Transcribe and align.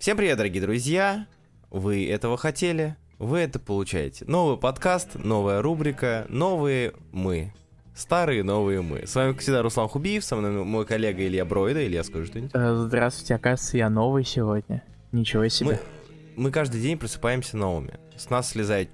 Всем 0.00 0.16
привет, 0.16 0.38
дорогие 0.38 0.62
друзья! 0.62 1.26
Вы 1.68 2.08
этого 2.08 2.38
хотели, 2.38 2.96
вы 3.18 3.40
это 3.40 3.58
получаете. 3.58 4.24
Новый 4.24 4.56
подкаст, 4.56 5.10
новая 5.14 5.60
рубрика, 5.60 6.24
новые 6.30 6.94
мы. 7.12 7.52
Старые 7.94 8.42
новые 8.42 8.80
мы. 8.80 9.06
С 9.06 9.14
вами, 9.14 9.32
как 9.32 9.42
всегда, 9.42 9.60
Руслан 9.60 9.88
Хубиев, 9.88 10.24
со 10.24 10.36
мной 10.36 10.64
мой 10.64 10.86
коллега 10.86 11.22
Илья 11.26 11.44
Бройда. 11.44 11.86
Илья, 11.86 12.02
скажи 12.02 12.24
что-нибудь. 12.28 12.50
Э, 12.54 12.76
Здравствуйте, 12.76 13.34
оказывается, 13.34 13.76
я 13.76 13.90
новый 13.90 14.24
сегодня. 14.24 14.82
Ничего 15.12 15.46
себе. 15.48 15.78
Мы, 16.36 16.44
мы 16.44 16.50
каждый 16.50 16.80
день 16.80 16.96
просыпаемся 16.96 17.58
новыми. 17.58 18.00
С 18.16 18.30
нас 18.30 18.48
слезают 18.48 18.88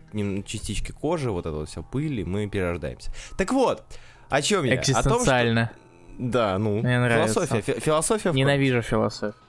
частички 0.44 0.90
кожи, 0.90 1.30
вот 1.30 1.46
это 1.46 1.54
вот 1.54 1.68
все 1.68 1.84
пыль, 1.84 2.18
и 2.18 2.24
мы 2.24 2.48
перерождаемся. 2.48 3.12
Так 3.38 3.52
вот, 3.52 3.84
о 4.28 4.42
чем 4.42 4.64
я? 4.64 4.72
О 4.72 4.74
том, 4.74 4.82
что... 4.82 5.00
Экзистенциально. 5.02 5.70
Да, 6.18 6.58
ну, 6.58 6.80
Мне 6.80 6.98
нравится. 6.98 7.46
философия. 7.46 7.62
фи- 7.74 7.80
философия 7.80 8.32
Ненавижу 8.32 8.82
философию. 8.82 9.40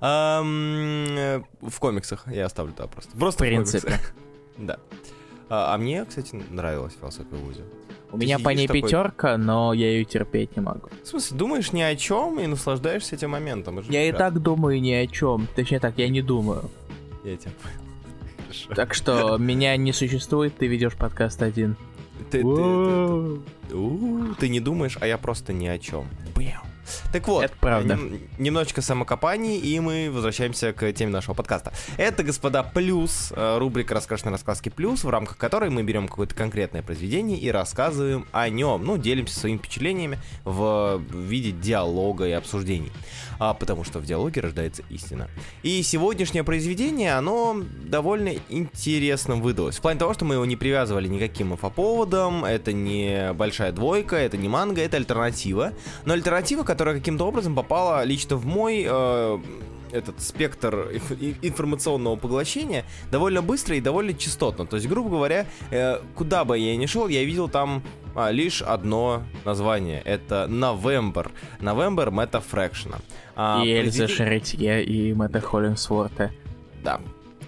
Э, 0.00 1.42
в 1.62 1.78
комиксах 1.80 2.26
я 2.28 2.46
оставлю 2.46 2.72
туда 2.72 2.88
просто. 2.88 3.16
Просто 3.16 3.44
в 3.44 3.46
принципе. 3.46 3.98
Да. 4.58 4.78
А, 5.50 5.74
а 5.74 5.78
мне, 5.78 6.04
кстати, 6.06 6.42
нравилась 6.50 6.94
философия 6.98 7.36
в 7.36 7.44
ВУЗе. 7.44 7.62
У 8.10 8.16
меня 8.16 8.38
по 8.38 8.48
ней 8.50 8.66
такой- 8.66 8.82
пятерка, 8.82 9.36
но 9.36 9.74
я 9.74 9.90
ее 9.90 10.04
терпеть 10.04 10.56
не 10.56 10.62
могу. 10.62 10.88
В 11.04 11.06
смысле, 11.06 11.36
думаешь 11.36 11.72
ни 11.72 11.82
о 11.82 11.94
чем 11.94 12.40
и 12.40 12.46
наслаждаешься 12.46 13.16
этим 13.16 13.30
моментом. 13.30 13.78
Это 13.78 13.92
Я 13.92 14.08
и 14.08 14.12
так 14.12 14.40
думаю 14.40 14.80
ни 14.80 14.92
о 14.92 15.06
чем. 15.06 15.46
Точнее 15.54 15.78
так, 15.80 15.98
я 15.98 16.08
не 16.08 16.22
думаю. 16.22 16.70
Я 17.24 17.36
тебя 17.36 17.52
понял. 17.62 17.76
Так 18.74 18.94
что 18.94 19.36
меня 19.36 19.76
не 19.76 19.92
существует, 19.92 20.56
ты 20.56 20.66
ведешь 20.68 20.94
подкаст 20.94 21.42
один. 21.42 21.76
Ты, 22.30 22.42
ты- 22.42 23.40
ты-. 23.68 23.74
У, 23.74 24.34
ты 24.38 24.48
не 24.48 24.60
думаешь, 24.60 24.96
а 25.00 25.06
я 25.06 25.18
просто 25.18 25.52
ни 25.52 25.66
о 25.66 25.78
чем. 25.78 26.06
Бэм. 26.34 26.52
Так 27.12 27.26
вот, 27.28 27.44
Это 27.44 27.54
правда. 27.60 27.94
нем- 27.94 28.20
немножечко 28.38 28.82
самокопаний, 28.82 29.58
и 29.58 29.78
мы 29.80 30.10
возвращаемся 30.10 30.72
к 30.72 30.92
теме 30.92 31.10
нашего 31.10 31.34
подкаста. 31.34 31.72
Это, 31.96 32.22
господа, 32.22 32.62
плюс, 32.62 33.32
э, 33.34 33.58
рубрика 33.58 33.94
«Раскрашенные 33.94 34.32
рассказки 34.32 34.68
плюс», 34.68 35.04
в 35.04 35.08
рамках 35.10 35.36
которой 35.36 35.70
мы 35.70 35.82
берем 35.82 36.08
какое-то 36.08 36.34
конкретное 36.34 36.82
произведение 36.82 37.38
и 37.38 37.50
рассказываем 37.50 38.26
о 38.32 38.48
нем. 38.48 38.84
Ну, 38.84 38.96
делимся 38.98 39.38
своими 39.38 39.58
впечатлениями 39.58 40.18
в 40.44 41.00
виде 41.10 41.50
диалога 41.50 42.26
и 42.26 42.32
обсуждений. 42.32 42.92
А, 43.38 43.52
потому 43.54 43.84
что 43.84 43.98
в 43.98 44.06
диалоге 44.06 44.40
рождается 44.40 44.82
истина. 44.88 45.28
И 45.62 45.82
сегодняшнее 45.82 46.42
произведение, 46.44 47.14
оно 47.16 47.60
довольно 47.84 48.32
интересным 48.48 49.42
выдалось. 49.42 49.76
В 49.76 49.80
плане 49.80 49.98
того, 49.98 50.14
что 50.14 50.24
мы 50.24 50.34
его 50.34 50.44
не 50.44 50.56
привязывали 50.56 51.08
никаким 51.08 51.52
инфоповодом, 51.52 52.44
это 52.44 52.72
не 52.72 53.32
большая 53.34 53.72
двойка, 53.72 54.16
это 54.16 54.36
не 54.36 54.48
манга, 54.48 54.80
это 54.80 54.96
альтернатива. 54.96 55.72
Но 56.04 56.14
альтернатива, 56.14 56.62
которая 56.62 56.75
каким-то 56.84 57.26
образом 57.26 57.54
попала 57.54 58.04
лично 58.04 58.36
в 58.36 58.46
мой 58.46 58.84
э, 58.88 59.38
этот 59.92 60.20
спектр 60.20 60.90
информационного 61.42 62.16
поглощения 62.16 62.84
довольно 63.10 63.42
быстро 63.42 63.76
и 63.76 63.80
довольно 63.80 64.14
частотно. 64.14 64.66
То 64.66 64.76
есть, 64.76 64.88
грубо 64.88 65.10
говоря, 65.10 65.46
э, 65.70 66.00
куда 66.14 66.44
бы 66.44 66.58
я 66.58 66.76
ни 66.76 66.86
шел, 66.86 67.08
я 67.08 67.24
видел 67.24 67.48
там 67.48 67.82
а, 68.14 68.30
лишь 68.30 68.62
одно 68.62 69.22
название. 69.44 70.00
Это 70.04 70.46
November. 70.48 71.30
November 71.60 72.08
Meta 72.08 72.42
Fraction. 72.42 72.96
А, 73.34 73.62
и 73.64 73.70
Эльза 73.70 74.08
Шеретье, 74.08 74.80
и 74.80 75.12
Мэтта 75.12 75.40
Холлинсворта. 75.40 76.30
Да. 76.82 77.00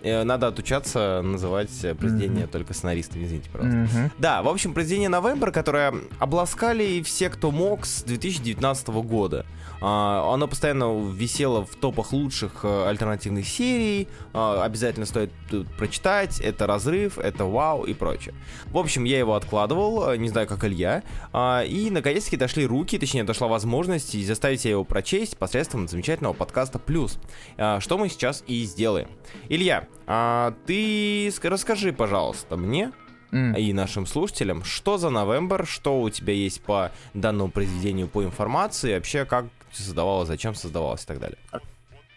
Э, 0.02 0.22
Надо 0.24 0.46
отучаться 0.48 1.22
называть 1.22 1.70
э, 1.84 1.94
произведения 1.94 2.46
только 2.46 2.74
сценаристами, 2.74 3.24
извините, 3.24 3.50
пожалуйста. 3.50 3.77
Мгм. 3.98 4.10
Да, 4.18 4.42
в 4.42 4.48
общем, 4.48 4.74
произведение 4.74 5.08
November, 5.10 5.50
которое 5.50 5.94
обласкали 6.18 7.02
все, 7.02 7.30
кто 7.30 7.50
мог 7.50 7.86
с 7.86 8.02
2019 8.02 8.88
года. 8.88 9.46
А, 9.80 10.32
Оно 10.34 10.48
постоянно 10.48 11.08
висело 11.12 11.64
в 11.64 11.76
топах 11.76 12.12
лучших 12.12 12.60
э, 12.64 12.88
альтернативных 12.88 13.46
серий. 13.46 14.08
А, 14.32 14.64
Обязательно 14.64 15.06
стоит 15.06 15.30
тут 15.50 15.69
прочитать. 15.76 16.41
Это 16.41 16.66
разрыв, 16.66 17.19
это 17.19 17.44
вау 17.44 17.84
и 17.84 17.94
прочее. 17.94 18.34
В 18.66 18.78
общем, 18.78 19.04
я 19.04 19.19
его 19.19 19.34
откладывал, 19.34 20.14
не 20.16 20.28
знаю, 20.28 20.46
как 20.48 20.64
Илья. 20.64 21.03
А, 21.32 21.62
И, 21.65 21.91
наконец-таки, 21.91 22.36
дошли 22.36 22.66
руки, 22.66 22.98
точнее, 22.98 23.25
дошла 23.25 23.47
возможность 23.48 24.15
и 24.15 24.25
заставить 24.25 24.60
себя 24.62 24.72
его 24.72 24.84
прочесть 24.84 25.36
посредством 25.38 25.86
замечательного 25.88 26.32
подкаста 26.32 26.78
«Плюс». 26.78 27.19
А, 27.56 27.80
Что 27.80 27.98
мы 27.98 28.09
сейчас 28.09 28.42
и 28.47 28.65
сделаем. 28.65 29.09
Илья, 29.48 29.86
а 30.06 30.54
ты 30.66 31.28
ск- 31.28 31.49
расскажи, 31.49 31.93
пожалуйста, 31.93 32.56
мне 32.56 32.93
М. 33.31 33.54
и 33.54 33.72
нашим 33.72 34.06
слушателям, 34.06 34.65
что 34.65 34.97
за 34.99 35.09
November, 35.09 35.66
что 35.66 36.00
у 36.00 36.09
тебя 36.10 36.32
есть 36.32 36.62
по 36.62 36.91
данному 37.15 37.50
произведению 37.50 38.09
по 38.09 38.25
информации, 38.25 38.94
вообще 38.94 39.25
как 39.25 39.47
создавалось, 39.72 40.28
зачем 40.28 40.54
создавалось 40.54 41.04
и 41.04 41.06
так 41.06 41.19
далее. 41.19 41.38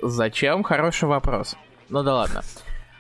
Зачем? 0.02 0.64
Хороший 0.64 1.10
вопрос. 1.10 1.56
Ну 1.90 2.02
да 2.04 2.16
ладно. 2.16 2.42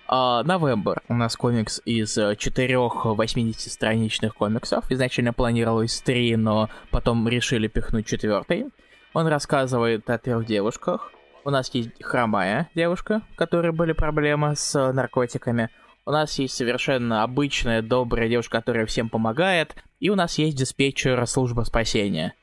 А, 0.08 0.44
November. 0.44 0.98
У 1.08 1.14
нас 1.14 1.38
комикс 1.38 1.82
из 1.86 2.18
э, 2.18 2.36
четырех 2.36 3.06
80-страничных 3.06 4.34
комиксов. 4.36 4.92
Изначально 4.92 5.32
планировалось 5.32 6.02
три, 6.02 6.36
но 6.36 6.70
потом 6.90 7.28
решили 7.30 7.68
пихнуть 7.70 8.08
четвертый. 8.08 8.66
Он 9.14 9.28
рассказывает 9.28 10.10
о 10.10 10.18
трех 10.18 10.46
девушках. 10.46 11.12
У 11.44 11.50
нас 11.50 11.74
есть 11.74 11.90
хромая 12.02 12.70
девушка, 12.76 13.22
у 13.34 13.36
которой 13.36 13.72
были 13.72 13.94
проблемы 13.94 14.56
с 14.56 14.76
э, 14.76 14.92
наркотиками. 14.92 15.70
У 16.06 16.12
нас 16.12 16.38
есть 16.38 16.56
совершенно 16.56 17.24
обычная, 17.24 17.82
добрая 17.82 18.30
девушка, 18.30 18.60
которая 18.60 18.86
всем 18.86 19.10
помогает. 19.10 19.76
И 20.00 20.10
у 20.10 20.16
нас 20.16 20.38
есть 20.38 20.58
диспетчер 20.58 21.26
службы 21.26 21.66
спасения, 21.66 22.34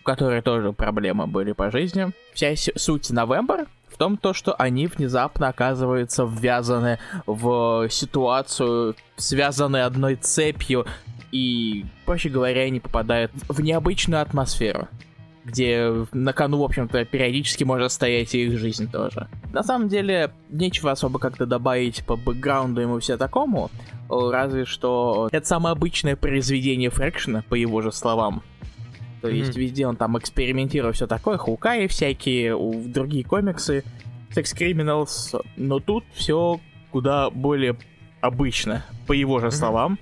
у 0.00 0.04
которой 0.04 0.42
тоже 0.42 0.72
проблемы 0.72 1.26
были 1.26 1.52
по 1.52 1.70
жизни. 1.70 2.12
Вся 2.34 2.54
суть 2.56 3.10
November 3.10 3.68
в 3.88 3.96
том, 3.96 4.16
то, 4.16 4.34
что 4.34 4.54
они 4.54 4.86
внезапно 4.86 5.48
оказываются 5.48 6.24
ввязаны 6.24 6.98
в 7.26 7.88
ситуацию, 7.90 8.96
связаны 9.16 9.78
одной 9.78 10.16
цепью, 10.16 10.86
и, 11.30 11.84
проще 12.06 12.28
говоря, 12.28 12.62
они 12.62 12.80
попадают 12.80 13.30
в 13.48 13.60
необычную 13.60 14.22
атмосферу, 14.22 14.88
где 15.48 16.06
на 16.12 16.32
кону, 16.32 16.58
в 16.58 16.64
общем-то, 16.64 17.04
периодически 17.04 17.64
может 17.64 17.90
стоять 17.92 18.34
и 18.34 18.44
их 18.46 18.58
жизнь 18.58 18.90
тоже. 18.90 19.28
На 19.52 19.62
самом 19.62 19.88
деле, 19.88 20.30
нечего 20.50 20.90
особо 20.90 21.18
как-то 21.18 21.46
добавить 21.46 22.04
по 22.04 22.16
бэкграунду 22.16 22.80
ему 22.80 22.98
все 23.00 23.16
такому, 23.16 23.70
разве 24.08 24.64
что 24.64 25.28
это 25.32 25.46
самое 25.46 25.72
обычное 25.72 26.16
произведение 26.16 26.90
Фрэкшена, 26.90 27.42
по 27.48 27.54
его 27.54 27.80
же 27.82 27.92
словам. 27.92 28.42
То 29.20 29.28
есть 29.28 29.50
Мгм. 29.50 29.60
везде 29.60 29.86
он 29.86 29.96
там 29.96 30.16
экспериментирует 30.18 30.94
все 30.96 31.06
такое, 31.06 31.38
Хаукаи 31.38 31.86
всякие, 31.88 32.56
другие 32.86 33.24
комиксы, 33.24 33.82
Sex 34.30 34.54
Criminals, 34.56 35.44
но 35.56 35.80
тут 35.80 36.04
все 36.12 36.60
куда 36.92 37.30
более 37.30 37.76
обычно, 38.20 38.84
по 39.06 39.12
его 39.12 39.40
же 39.40 39.50
словам. 39.50 39.98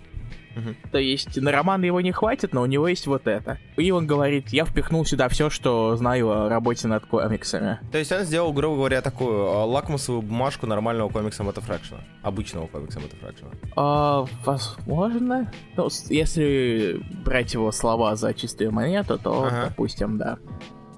Мгм. 0.56 0.74
То 0.90 0.98
есть 0.98 1.36
на 1.40 1.52
роман 1.52 1.82
его 1.82 2.00
не 2.00 2.10
хватит, 2.12 2.52
но 2.54 2.62
у 2.62 2.66
него 2.66 2.88
есть 2.88 3.06
вот 3.06 3.26
это. 3.26 3.58
И 3.76 3.90
он 3.90 4.06
говорит, 4.06 4.48
я 4.48 4.64
впихнул 4.64 5.04
сюда 5.04 5.28
все, 5.28 5.50
что 5.50 5.94
знаю 5.96 6.30
о 6.30 6.48
работе 6.48 6.88
над 6.88 7.04
комиксами. 7.06 7.78
То 7.92 7.98
есть 7.98 8.10
он 8.10 8.22
сделал, 8.24 8.52
грубо 8.52 8.76
говоря, 8.76 9.02
такую 9.02 9.32
э, 9.36 9.64
лакмусовую 9.64 10.22
бумажку 10.22 10.66
нормального 10.66 11.08
комикса 11.10 11.44
Мэтта 11.44 11.60
Фрэкшена. 11.60 12.00
Обычного 12.22 12.66
комикса 12.66 12.98
Мэтта 13.00 13.16
Фрэкшена. 13.16 13.50
А, 13.76 14.24
возможно. 14.44 15.52
Ну, 15.76 15.88
если 16.08 17.00
брать 17.24 17.52
его 17.54 17.70
слова 17.70 18.16
за 18.16 18.32
чистую 18.34 18.72
монету, 18.72 19.18
то, 19.18 19.44
Ага. 19.44 19.66
допустим, 19.68 20.16
да. 20.18 20.38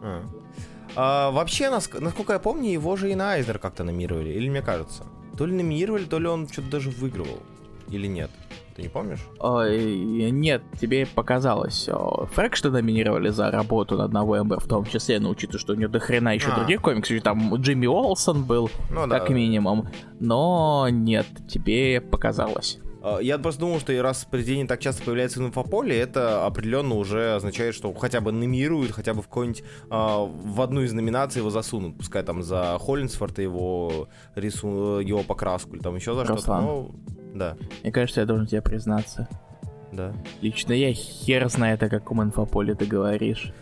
А. 0.00 0.22
А, 0.97 1.30
вообще, 1.32 1.64
наск- 1.64 2.00
насколько 2.00 2.32
я 2.32 2.38
помню, 2.38 2.70
его 2.70 2.97
же 2.97 3.10
и 3.10 3.14
на 3.14 3.32
Айзнер 3.32 3.58
как-то 3.58 3.84
номинировали, 3.84 4.30
или 4.30 4.48
мне 4.48 4.62
кажется. 4.62 5.04
То 5.36 5.47
ли 5.47 5.52
номинировали, 5.54 6.04
то 6.04 6.18
ли 6.18 6.26
он 6.28 6.48
что-то 6.48 6.70
даже 6.70 6.91
выигрывал. 6.91 7.42
Или 7.88 8.06
нет? 8.06 8.30
Ты 8.78 8.83
не 8.83 8.89
помнишь? 8.89 9.19
Ой, 9.41 10.31
нет, 10.31 10.62
тебе 10.81 11.05
показалось. 11.05 11.89
О, 11.89 12.27
Фрэкшта 12.33 12.71
номинировали 12.71 13.28
за 13.31 13.50
работу 13.50 13.97
над 13.97 14.12
Новембер, 14.12 14.61
в 14.61 14.69
том 14.69 14.84
числе, 14.84 15.19
но 15.19 15.31
учитывая, 15.31 15.59
что 15.59 15.72
у 15.72 15.77
него 15.77 15.91
дохрена 15.91 16.33
еще 16.33 16.50
А. 16.53 16.55
других 16.61 16.81
комиксов, 16.81 17.21
там 17.22 17.56
Джимми 17.56 17.87
Уолсон 17.89 18.44
был, 18.44 18.71
Ну 18.89 19.09
да. 19.09 19.19
как 19.19 19.31
минимум. 19.31 19.89
Но 20.21 20.86
нет, 20.92 21.27
тебе 21.48 22.01
показалось. 22.01 22.78
А, 23.03 23.19
Я 23.19 23.39
просто 23.39 23.63
думал, 23.63 23.80
что 23.80 24.01
раз 24.01 24.25
произведение 24.25 24.69
так 24.69 24.78
часто 24.78 25.03
появляется 25.03 25.41
в 25.42 25.47
инфополе, 25.47 25.98
это 25.98 26.47
определенно 26.47 26.95
уже 26.95 27.34
означает, 27.34 27.74
что 27.74 27.92
хотя 27.95 28.21
бы 28.21 28.31
номируют, 28.31 28.92
хотя 28.92 29.13
бы 29.13 29.22
в 29.22 29.27
какой-нибудь 29.27 29.65
а, 29.91 30.19
в 30.24 30.60
одну 30.60 30.83
из 30.83 30.92
номинаций 30.92 31.41
его 31.41 31.51
засунут, 31.51 31.98
пускай 31.98 32.22
там 32.22 32.45
за 32.45 32.77
Холлинсфорта 32.78 33.42
его 33.42 34.07
рису, 34.36 35.01
его 35.01 35.24
покраску 35.24 35.74
или 35.74 35.83
там 35.83 35.97
еще 35.97 36.15
за 36.15 36.24
что-то. 36.24 36.36
Руслан. 36.39 36.92
Да, 37.34 37.57
Мне 37.83 37.92
кажется, 37.92 38.21
я 38.21 38.27
должен 38.27 38.47
тебе 38.47 38.63
признаться. 38.63 39.28
да. 39.92 40.13
Лично 40.41 40.72
я 40.72 40.92
хер 40.92 41.48
знает, 41.48 41.83
о 41.83 41.89
каком 41.89 42.22
инфополе 42.22 42.75
ты 42.75 42.84
говоришь. 42.86 43.53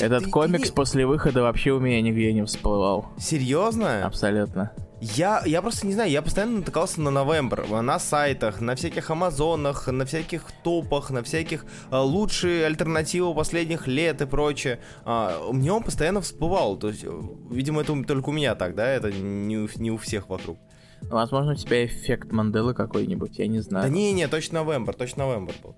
Этот 0.00 0.20
Ты- 0.20 0.24
ты 0.26 0.30
комикс 0.30 0.68
не- 0.70 0.74
после 0.74 1.06
выхода 1.06 1.42
вообще 1.42 1.72
у 1.72 1.80
меня 1.80 2.00
нигде 2.00 2.32
не 2.32 2.44
всплывал. 2.44 3.06
Серьезно? 3.18 4.04
Абсолютно. 4.06 4.72
Я, 5.00 5.42
я 5.46 5.62
просто 5.62 5.86
не 5.86 5.94
знаю, 5.94 6.10
я 6.10 6.20
постоянно 6.20 6.58
натыкался 6.58 7.00
на 7.00 7.10
новембр, 7.10 7.66
на 7.80 7.98
сайтах, 7.98 8.60
на 8.60 8.74
всяких 8.76 9.10
амазонах, 9.10 9.88
на 9.88 10.04
всяких 10.04 10.44
топах, 10.62 11.10
на 11.10 11.22
всяких 11.22 11.64
а, 11.90 12.02
лучшие 12.02 12.66
альтернативы 12.66 13.34
последних 13.34 13.86
лет 13.86 14.20
и 14.20 14.26
прочее. 14.26 14.78
А, 15.06 15.50
мне 15.52 15.72
он 15.72 15.82
постоянно 15.82 16.20
всплывал, 16.20 16.76
то 16.76 16.88
есть, 16.88 17.04
видимо, 17.50 17.80
это 17.80 17.94
только 18.04 18.28
у 18.28 18.32
меня 18.32 18.54
так, 18.54 18.74
да, 18.74 18.86
это 18.86 19.10
не, 19.10 19.66
не 19.80 19.90
у 19.90 19.96
всех 19.96 20.28
вокруг. 20.28 20.58
Возможно, 21.08 21.52
у 21.52 21.54
тебя 21.56 21.84
эффект 21.86 22.30
Манделы 22.32 22.74
какой-нибудь, 22.74 23.38
я 23.38 23.46
не 23.46 23.60
знаю. 23.60 23.84
Да 23.88 23.90
не-не, 23.94 24.28
точно 24.28 24.62
новембр, 24.64 24.94
точно 24.94 25.26
новембр 25.26 25.52
был. 25.62 25.74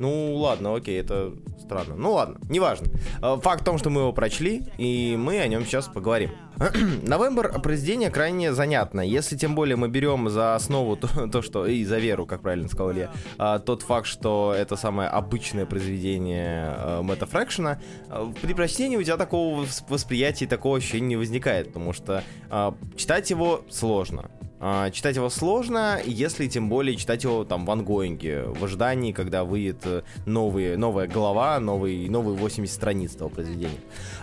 Ну 0.00 0.34
ладно, 0.34 0.74
окей, 0.74 1.00
это 1.00 1.32
странно. 1.60 1.94
Ну 1.94 2.14
ладно, 2.14 2.40
неважно. 2.50 2.88
А, 3.22 3.36
Факт 3.36 3.62
в 3.62 3.64
том, 3.64 3.78
что 3.78 3.90
мы 3.90 4.00
его 4.00 4.12
прочли, 4.12 4.64
и 4.76 5.14
мы 5.16 5.38
о 5.38 5.46
нем 5.46 5.64
сейчас 5.64 5.86
поговорим. 5.86 6.30
Новембр 7.04 7.60
произведение 7.62 8.10
крайне 8.10 8.52
занятно. 8.52 9.00
Если 9.00 9.36
тем 9.36 9.54
более 9.54 9.76
мы 9.76 9.88
берем 9.88 10.28
за 10.30 10.56
основу 10.56 10.96
то, 10.96 11.28
то, 11.28 11.42
что... 11.42 11.66
И 11.66 11.84
за 11.84 11.98
веру, 11.98 12.26
как 12.26 12.42
правильно 12.42 12.66
сказал 12.68 12.90
Илья. 12.92 13.12
а, 13.38 13.60
тот 13.60 13.82
факт, 13.82 14.08
что 14.08 14.52
это 14.56 14.74
самое 14.74 15.08
обычное 15.08 15.64
произведение 15.64 16.74
а, 16.76 17.02
Мэтта 17.02 17.26
Фрэкшена. 17.26 17.80
а, 18.08 18.32
При 18.42 18.52
прочтении 18.52 18.96
у 18.96 19.02
тебя 19.02 19.16
такого 19.16 19.62
вос- 19.62 19.84
восприятия, 19.88 20.48
такого 20.48 20.78
ощущения 20.78 21.06
не 21.06 21.16
возникает, 21.16 21.68
потому 21.68 21.92
что 21.92 22.24
а, 22.50 22.74
читать 22.96 23.30
его 23.30 23.62
сложно. 23.70 24.28
А, 24.60 24.90
читать 24.90 25.16
его 25.16 25.28
сложно, 25.28 25.98
если 26.06 26.46
тем 26.46 26.68
более 26.70 26.96
читать 26.96 27.22
его 27.24 27.44
там 27.44 27.66
в 27.66 27.70
ангоинге, 27.70 28.44
в 28.44 28.64
ожидании, 28.64 29.12
когда 29.12 29.44
выйдет 29.44 29.78
э, 29.84 30.02
новый, 30.24 30.76
новая 30.76 31.06
глава, 31.06 31.58
новый, 31.60 32.08
новые 32.08 32.36
80 32.38 32.72
страниц 32.74 33.14
этого 33.14 33.28
произведения. 33.28 33.76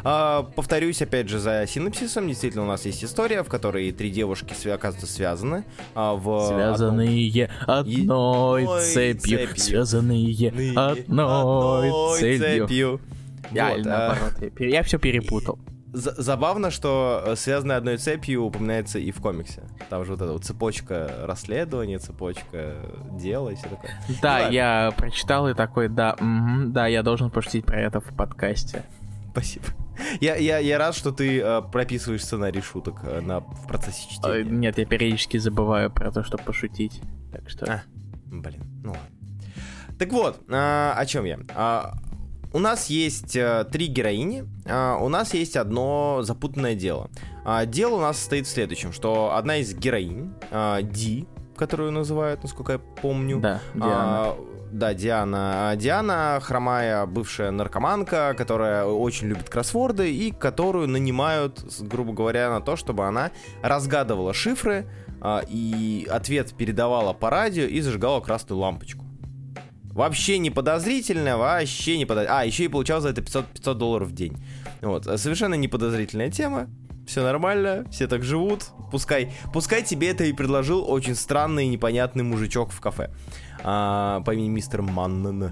А, 0.04 0.44
повторюсь, 0.56 1.02
опять 1.02 1.30
же, 1.30 1.38
за 1.38 1.66
синопсисом, 1.68 2.28
действительно, 2.28 2.64
у 2.64 2.68
нас 2.68 2.86
есть 2.86 3.04
история, 3.04 3.44
в 3.44 3.50
которой 3.50 3.92
три 3.92 4.10
девушки, 4.10 4.54
свя- 4.54 4.74
оказывается, 4.74 5.14
связаны. 5.14 5.64
а, 5.94 6.16
в 6.16 6.48
Связанные 6.48 7.50
одной 7.68 8.64
одной 8.66 8.82
цепью, 8.82 9.38
цепью. 9.40 9.58
связанные 9.64 10.50
одной 10.76 12.20
целью. 12.20 12.68
цепью. 12.68 13.02
Я, 13.52 13.72
Вот, 13.76 13.86
а, 13.86 13.90
наоборот, 14.16 14.52
я, 14.60 14.68
я 14.68 14.84
все 14.84 14.98
перепутал. 14.98 15.60
За- 15.94 16.22
Забавно, 16.22 16.72
что 16.72 17.24
э, 17.26 17.36
связанная 17.36 17.78
одной 17.78 17.98
цепью 17.98 18.44
упоминается 18.44 19.00
и 19.00 19.12
в 19.12 19.22
комиксе. 19.22 19.64
Там 19.90 20.06
же 20.06 20.12
вот 20.14 20.22
эта 20.22 20.32
вот 20.34 20.44
цепочка 20.46 21.12
расследования, 21.24 22.00
цепочка 22.00 22.76
дела 23.12 23.50
и 23.50 23.56
все 23.56 23.70
такое. 23.70 23.92
Да, 24.22 24.34
ладно. 24.40 24.54
я 24.54 24.92
прочитал 24.98 25.50
и 25.50 25.54
такой, 25.54 25.90
да, 25.90 26.16
мгм, 26.20 26.72
да, 26.72 26.88
я 26.88 27.04
должен 27.04 27.30
пошутить 27.30 27.66
про 27.66 27.80
это 27.80 28.00
в 28.00 28.16
подкасте. 28.16 28.84
Спасибо. 29.32 29.66
Я, 30.20 30.36
я, 30.36 30.58
я 30.58 30.78
рад, 30.78 30.96
что 30.96 31.12
ты 31.12 31.40
э, 31.40 31.62
прописываешь 31.72 32.24
сценарий 32.24 32.62
шуток 32.62 33.02
э, 33.04 33.22
на, 33.22 33.42
в 33.42 33.68
процессе 33.68 34.08
Э, 34.10 34.14
чтения. 34.14 34.44
Нет, 34.50 34.78
я 34.78 34.86
периодически 34.86 35.38
забываю 35.38 35.92
про 35.92 36.12
то, 36.12 36.24
чтобы 36.24 36.44
пошутить. 36.44 37.02
Так 37.32 37.50
что... 37.50 37.66
А, 37.72 37.82
блин, 38.26 38.62
ну 38.84 38.92
ладно. 38.92 39.08
Так 40.00 40.12
вот, 40.12 40.42
а, 40.50 40.96
о 40.98 41.06
чем 41.06 41.26
я? 41.26 41.38
У 42.54 42.60
нас 42.60 42.88
есть 42.88 43.36
э, 43.36 43.66
три 43.72 43.88
героини, 43.88 44.44
а, 44.66 44.98
у 44.98 45.08
нас 45.08 45.34
есть 45.34 45.56
одно 45.56 46.20
запутанное 46.22 46.76
дело. 46.76 47.10
А, 47.46 47.66
дело 47.66 47.96
у 47.96 48.02
нас 48.02 48.18
состоит 48.18 48.46
в 48.46 48.50
следующем, 48.50 48.92
что 48.92 49.36
одна 49.36 49.58
из 49.58 49.74
героинь, 49.74 50.34
а, 50.52 50.82
Ди, 50.82 51.28
которую 51.56 51.94
называют, 51.94 52.44
насколько 52.44 52.74
я 52.74 52.80
помню, 52.80 53.40
Да, 53.40 53.62
Диана. 53.74 54.34
да, 54.72 54.94
Диана. 54.94 55.74
Диана 55.78 56.40
хромая 56.42 57.06
бывшая 57.06 57.52
наркоманка, 57.52 58.34
которая 58.38 58.84
очень 58.86 59.28
любит 59.28 59.50
кроссворды 59.50 60.14
и 60.14 60.32
которую 60.32 60.90
нанимают, 60.90 61.64
грубо 61.80 62.12
говоря, 62.12 62.50
на 62.50 62.60
то, 62.60 62.76
чтобы 62.76 63.06
она 63.08 63.32
разгадывала 63.62 64.34
шифры 64.34 64.88
и 65.48 66.08
ответ 66.12 66.54
передавала 66.58 67.14
по 67.14 67.30
радио 67.30 67.64
и 67.64 67.80
зажигала 67.80 68.22
красную 68.22 68.60
лампочку. 68.60 69.06
Вообще 69.92 70.38
не 70.38 70.50
подозрительно, 70.50 71.38
вообще 71.38 71.98
не 71.98 72.06
подозрительно. 72.06 72.40
А, 72.40 72.46
еще 72.46 72.66
и 72.66 72.68
получал 72.68 73.02
за 73.02 73.10
это 73.10 73.22
500, 73.22 73.46
500 73.48 73.78
долларов 73.78 74.08
в 74.10 74.14
день. 74.14 74.38
Вот, 74.82 75.08
а 75.08 75.18
совершенно 75.18 75.56
неподозрительная 75.56 76.30
тема. 76.30 76.68
Все 77.08 77.24
нормально, 77.24 77.86
все 77.92 78.08
так 78.08 78.24
живут. 78.24 78.68
Пускай, 78.92 79.34
пускай 79.54 79.84
тебе 79.84 80.10
это 80.10 80.24
и 80.24 80.34
предложил 80.34 80.90
очень 80.90 81.16
странный 81.16 81.66
и 81.66 81.70
непонятный 81.70 82.24
мужичок 82.24 82.72
в 82.72 82.80
кафе. 82.80 83.12
А, 83.64 84.22
по 84.22 84.34
имени 84.34 84.50
мистер 84.50 84.82
Маннен. 84.82 85.52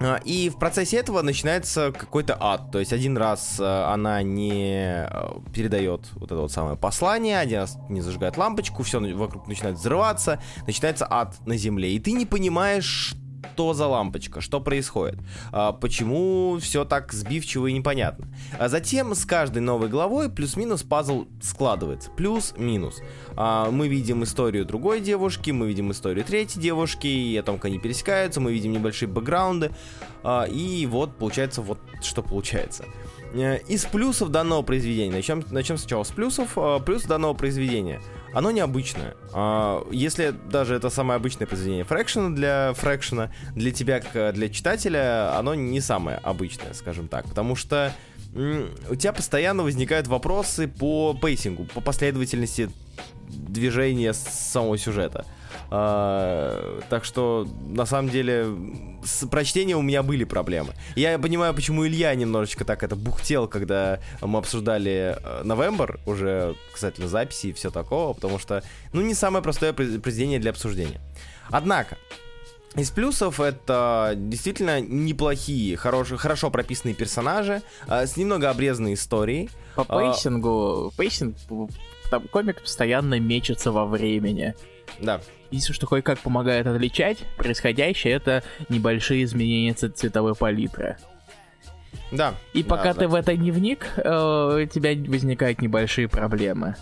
А, 0.00 0.20
И 0.24 0.48
в 0.48 0.58
процессе 0.58 0.98
этого 0.98 1.22
начинается 1.22 1.92
какой-то 1.92 2.36
ад. 2.38 2.70
То 2.70 2.78
есть 2.78 2.92
один 2.92 3.16
раз 3.16 3.56
э, 3.58 3.64
она 3.64 4.22
не 4.22 5.06
э, 5.08 5.28
передает 5.54 6.02
вот 6.14 6.30
это 6.30 6.40
вот 6.40 6.52
самое 6.52 6.76
послание, 6.76 7.38
один 7.38 7.60
раз 7.60 7.78
не 7.88 8.00
зажигает 8.00 8.36
лампочку, 8.36 8.82
все 8.82 9.00
вокруг 9.14 9.46
начинает 9.46 9.76
взрываться, 9.76 10.40
начинается 10.66 11.06
ад 11.08 11.36
на 11.46 11.56
земле. 11.56 11.92
И 11.92 11.98
ты 11.98 12.12
не 12.12 12.26
понимаешь, 12.26 13.14
что 13.54 13.74
за 13.74 13.86
лампочка, 13.86 14.40
что 14.40 14.60
происходит, 14.60 15.18
а, 15.52 15.72
почему 15.72 16.58
все 16.60 16.84
так 16.84 17.12
сбивчиво 17.12 17.66
и 17.66 17.72
непонятно. 17.72 18.28
А 18.58 18.68
затем 18.68 19.14
с 19.14 19.24
каждой 19.24 19.60
новой 19.60 19.88
главой 19.88 20.30
плюс-минус 20.30 20.82
пазл 20.82 21.26
складывается. 21.40 22.10
Плюс-минус. 22.10 23.00
А, 23.36 23.70
мы 23.70 23.88
видим 23.88 24.24
историю 24.24 24.64
другой 24.64 25.00
девушки, 25.00 25.50
мы 25.50 25.68
видим 25.68 25.90
историю 25.90 26.24
третьей 26.24 26.60
девушки, 26.60 27.06
и 27.06 27.36
о 27.36 27.42
том, 27.42 27.56
как 27.56 27.66
они 27.66 27.78
пересекаются, 27.78 28.40
мы 28.40 28.52
видим 28.52 28.72
небольшие 28.72 29.08
бэкграунды. 29.08 29.70
а, 30.22 30.44
и 30.44 30.86
вот 30.86 31.16
получается 31.16 31.62
вот 31.62 31.78
что 32.02 32.22
получается. 32.22 32.84
Э, 33.32 33.58
Из 33.68 33.84
плюсов 33.84 34.30
данного 34.30 34.62
произведения, 34.62 35.12
начнем, 35.12 35.42
начнем 35.50 35.78
сначала 35.78 36.04
с 36.04 36.10
плюсов. 36.10 36.56
Плюс 36.84 37.02
данного 37.04 37.34
произведения. 37.34 38.00
Оно 38.36 38.50
необычное. 38.50 39.14
А, 39.32 39.82
Если 39.90 40.34
даже 40.50 40.74
это 40.74 40.90
самое 40.90 41.16
обычное 41.16 41.46
произведение 41.46 41.84
фрэкшена 41.84 42.36
для 42.36 42.74
фрэкшена, 42.74 43.32
для 43.54 43.70
тебя, 43.70 43.98
как 44.00 44.14
э, 44.14 44.32
для 44.32 44.50
читателя, 44.50 45.38
оно 45.38 45.54
не 45.54 45.80
самое 45.80 46.18
обычное, 46.18 46.74
скажем 46.74 47.08
так. 47.08 47.26
Потому 47.26 47.56
что 47.56 47.94
у 48.34 48.94
тебя 48.94 49.14
постоянно 49.14 49.62
возникают 49.62 50.06
вопросы 50.06 50.68
по 50.68 51.14
pacing 51.14 51.51
у, 51.51 51.64
по 51.64 51.80
последовательности 51.80 52.68
движения 53.30 54.12
самого 54.12 54.76
сюжета. 54.76 55.24
А, 55.70 56.80
так 56.88 57.04
что, 57.04 57.46
на 57.68 57.86
самом 57.86 58.10
деле, 58.10 58.46
с 59.04 59.26
прочтением 59.26 59.78
у 59.78 59.82
меня 59.82 60.02
были 60.02 60.24
проблемы. 60.24 60.74
Я 60.94 61.18
понимаю, 61.18 61.54
почему 61.54 61.86
Илья 61.86 62.14
немножечко 62.14 62.64
так 62.64 62.82
это 62.82 62.96
бухтел, 62.96 63.48
когда 63.48 64.00
мы 64.20 64.38
обсуждали 64.38 65.16
э, 65.22 65.42
November, 65.44 66.00
уже 66.06 66.54
касательно 66.72 67.08
записи 67.08 67.48
и 67.48 67.52
все 67.52 67.70
такого, 67.70 68.12
потому 68.14 68.38
что, 68.38 68.62
ну, 68.92 69.00
не 69.00 69.14
самое 69.14 69.42
простое 69.42 69.72
произ- 69.72 70.00
произведение 70.00 70.38
для 70.38 70.50
обсуждения. 70.50 71.00
Однако, 71.50 71.96
из 72.74 72.90
плюсов 72.90 73.40
это 73.40 74.12
действительно 74.16 74.80
неплохие, 74.80 75.76
хорошие, 75.76 76.18
хорошо 76.18 76.50
прописанные 76.50 76.94
персонажи, 76.94 77.62
э, 77.88 78.06
с 78.06 78.16
немного 78.16 78.50
обрезанной 78.50 78.94
историей. 78.94 79.48
По 79.74 79.84
а- 79.88 80.00
pacing 80.12 80.72
у, 80.72 80.92
pacing, 80.96 81.36
там 82.10 82.28
комик 82.28 82.60
постоянно 82.62 83.18
мечется 83.18 83.72
во 83.72 83.86
времени. 83.86 84.54
Да. 85.00 85.20
Единственное, 85.50 85.76
что 85.76 85.86
кое-как 85.86 86.18
помогает 86.18 86.66
отличать 86.66 87.18
происходящее, 87.36 88.14
это 88.14 88.42
небольшие 88.68 89.24
изменения 89.24 89.74
цветовой 89.74 90.34
палитры. 90.34 90.96
Да. 92.12 92.34
И 92.52 92.62
Да, 92.62 92.68
пока 92.68 92.94
да. 92.94 93.00
ты 93.00 93.08
в 93.08 93.14
это 93.14 93.36
не 93.36 93.50
вник, 93.50 93.86
э, 93.96 94.62
у 94.62 94.66
тебя 94.66 94.90
возникают 95.10 95.60
небольшие 95.60 96.08
проблемы. 96.08 96.76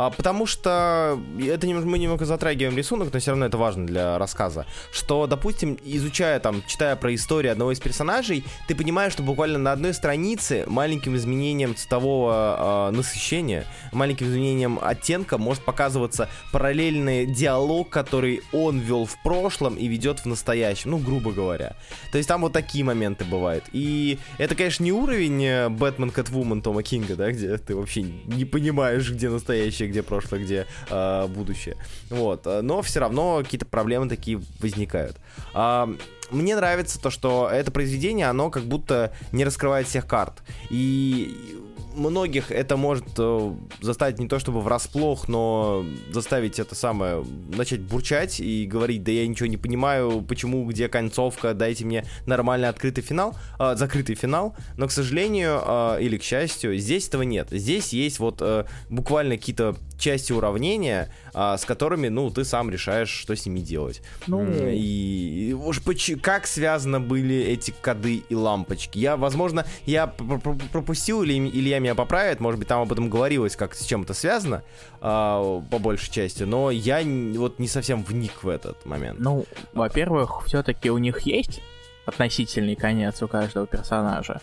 А, 0.00 0.08
потому 0.08 0.46
что 0.46 1.20
это 1.38 1.66
немного, 1.66 1.86
мы 1.86 1.98
немного 1.98 2.24
затрагиваем 2.24 2.74
рисунок, 2.74 3.12
но 3.12 3.18
все 3.18 3.32
равно 3.32 3.44
это 3.44 3.58
важно 3.58 3.86
для 3.86 4.16
рассказа. 4.16 4.64
Что, 4.92 5.26
допустим, 5.26 5.76
изучая 5.84 6.40
там, 6.40 6.62
читая 6.66 6.96
про 6.96 7.14
историю 7.14 7.52
одного 7.52 7.72
из 7.72 7.80
персонажей, 7.80 8.42
ты 8.66 8.74
понимаешь, 8.74 9.12
что 9.12 9.22
буквально 9.22 9.58
на 9.58 9.72
одной 9.72 9.92
странице 9.92 10.64
маленьким 10.66 11.16
изменением 11.16 11.76
цветового 11.76 12.88
э, 12.88 12.96
насыщения, 12.96 13.66
маленьким 13.92 14.28
изменением 14.28 14.78
оттенка 14.80 15.36
может 15.36 15.66
показываться 15.66 16.30
параллельный 16.50 17.26
диалог, 17.26 17.90
который 17.90 18.40
он 18.54 18.78
вел 18.78 19.04
в 19.04 19.22
прошлом 19.22 19.74
и 19.74 19.86
ведет 19.86 20.20
в 20.20 20.24
настоящем, 20.24 20.92
ну, 20.92 20.98
грубо 20.98 21.30
говоря. 21.32 21.76
То 22.10 22.16
есть 22.16 22.26
там 22.26 22.40
вот 22.40 22.54
такие 22.54 22.84
моменты 22.84 23.26
бывают. 23.26 23.64
И 23.72 24.18
это, 24.38 24.54
конечно, 24.54 24.82
не 24.82 24.92
уровень 24.92 25.44
э, 25.44 25.68
Бэтмен 25.68 26.10
Кэтвумен 26.10 26.62
Тома 26.62 26.82
Кинга, 26.82 27.16
да, 27.16 27.30
где 27.30 27.58
ты 27.58 27.76
вообще 27.76 28.00
не 28.00 28.46
понимаешь, 28.46 29.10
где 29.10 29.28
настоящее, 29.28 29.89
где 29.90 30.02
прошлое, 30.02 30.40
где 30.40 30.66
э, 30.88 31.26
будущее. 31.28 31.76
Вот. 32.08 32.46
э, 32.46 32.60
Но 32.62 32.82
все 32.82 33.00
равно 33.00 33.38
какие-то 33.42 33.66
проблемы 33.66 34.08
такие 34.08 34.40
возникают. 34.60 35.16
А, 35.54 35.88
мне 36.30 36.56
нравится 36.56 37.00
то, 37.00 37.10
что 37.10 37.48
это 37.52 37.70
произведение, 37.70 38.28
оно 38.28 38.50
как 38.50 38.64
будто 38.64 39.12
не 39.32 39.44
раскрывает 39.44 39.86
всех 39.86 40.06
карт. 40.06 40.42
И 40.70 41.58
многих 42.00 42.50
это 42.50 42.76
может 42.76 43.06
э, 43.18 43.54
заставить 43.80 44.18
не 44.18 44.28
то 44.28 44.38
чтобы 44.38 44.60
врасплох, 44.60 45.28
но 45.28 45.84
заставить 46.10 46.58
это 46.58 46.74
самое 46.74 47.24
начать 47.54 47.80
бурчать 47.80 48.40
и 48.40 48.66
говорить, 48.66 49.04
да 49.04 49.12
я 49.12 49.26
ничего 49.26 49.46
не 49.46 49.56
понимаю, 49.56 50.22
почему, 50.22 50.64
где 50.66 50.88
концовка, 50.88 51.54
дайте 51.54 51.84
мне 51.84 52.04
нормальный 52.26 52.68
открытый 52.68 53.04
финал, 53.04 53.36
э, 53.58 53.74
закрытый 53.76 54.14
финал. 54.14 54.56
Но, 54.76 54.88
к 54.88 54.92
сожалению, 54.92 55.60
э, 55.64 55.98
или 56.00 56.16
к 56.18 56.22
счастью, 56.22 56.76
здесь 56.78 57.08
этого 57.08 57.22
нет. 57.22 57.48
Здесь 57.50 57.92
есть 57.92 58.18
вот 58.18 58.38
э, 58.40 58.64
буквально 58.88 59.36
какие-то 59.36 59.76
части 60.00 60.32
уравнения, 60.32 61.12
а, 61.32 61.56
с 61.56 61.64
которыми, 61.64 62.08
ну, 62.08 62.30
ты 62.30 62.44
сам 62.44 62.70
решаешь, 62.70 63.10
что 63.10 63.36
с 63.36 63.46
ними 63.46 63.60
делать. 63.60 64.02
Ну. 64.26 64.44
И, 64.70 65.50
и 65.50 65.52
уж 65.52 65.80
поч- 65.82 66.16
как 66.20 66.46
связаны 66.46 66.98
были 66.98 67.36
эти 67.36 67.72
коды 67.82 68.22
и 68.28 68.34
лампочки? 68.34 68.98
Я, 68.98 69.16
возможно, 69.16 69.64
я 69.86 70.06
пр- 70.08 70.40
пр- 70.40 70.56
пропустил, 70.72 71.22
или 71.22 71.34
Илья 71.34 71.78
меня 71.78 71.94
поправит, 71.94 72.40
может 72.40 72.58
быть, 72.58 72.68
там 72.68 72.80
об 72.82 72.92
этом 72.92 73.08
говорилось, 73.10 73.56
как 73.56 73.74
с 73.74 73.84
чем 73.84 74.02
это 74.02 74.14
связано, 74.14 74.62
а, 75.00 75.62
по 75.70 75.78
большей 75.78 76.10
части, 76.12 76.42
но 76.42 76.70
я 76.70 77.00
вот 77.38 77.58
не 77.58 77.68
совсем 77.68 78.02
вник 78.02 78.42
в 78.42 78.48
этот 78.48 78.84
момент. 78.86 79.20
Ну, 79.20 79.44
во-первых, 79.72 80.44
все-таки 80.46 80.90
у 80.90 80.98
них 80.98 81.20
есть 81.20 81.60
относительный 82.06 82.74
конец 82.76 83.22
у 83.22 83.28
каждого 83.28 83.66
персонажа. 83.66 84.40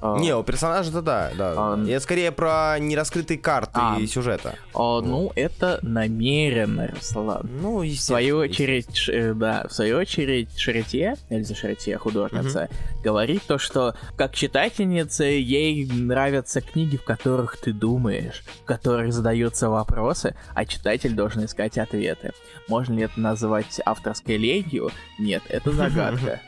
А, 0.00 0.18
Не, 0.18 0.34
у 0.36 0.42
персонажа-то 0.42 1.02
да, 1.02 1.30
да. 1.36 1.54
А, 1.56 1.84
Я 1.84 2.00
скорее 2.00 2.30
про 2.32 2.76
нераскрытые 2.78 3.38
карты 3.38 3.72
А. 3.74 3.96
и 3.98 4.06
сюжета. 4.06 4.54
а, 4.74 5.00
ну, 5.00 5.32
это 5.34 5.78
намеренно, 5.82 6.88
Руслан. 6.88 7.48
Ну, 7.60 7.80
В 7.80 7.96
свою 8.00 8.38
очередь, 8.38 9.08
э, 9.08 9.34
да, 9.34 9.66
в 9.68 9.72
свою 9.72 9.98
очередь 9.98 10.56
Шаритье, 10.58 11.16
Эльза 11.30 11.54
Шаритье, 11.54 11.98
художница, 11.98 12.68
говорит 13.02 13.42
то, 13.46 13.58
что 13.58 13.94
как 14.16 14.34
читательница 14.34 15.24
ей 15.24 15.86
нравятся 15.90 16.60
книги, 16.60 16.96
в 16.96 17.04
которых 17.04 17.56
ты 17.60 17.72
думаешь, 17.72 18.42
в 18.62 18.64
которых 18.64 19.12
задаются 19.12 19.68
вопросы, 19.68 20.34
а 20.54 20.64
читатель 20.64 21.14
должен 21.14 21.44
искать 21.44 21.78
ответы. 21.78 22.32
Можно 22.68 22.94
ли 22.94 23.02
это 23.02 23.18
назвать 23.20 23.80
авторской 23.84 24.36
ленью? 24.36 24.90
Нет, 25.18 25.42
это 25.48 25.72
загадка. 25.72 26.40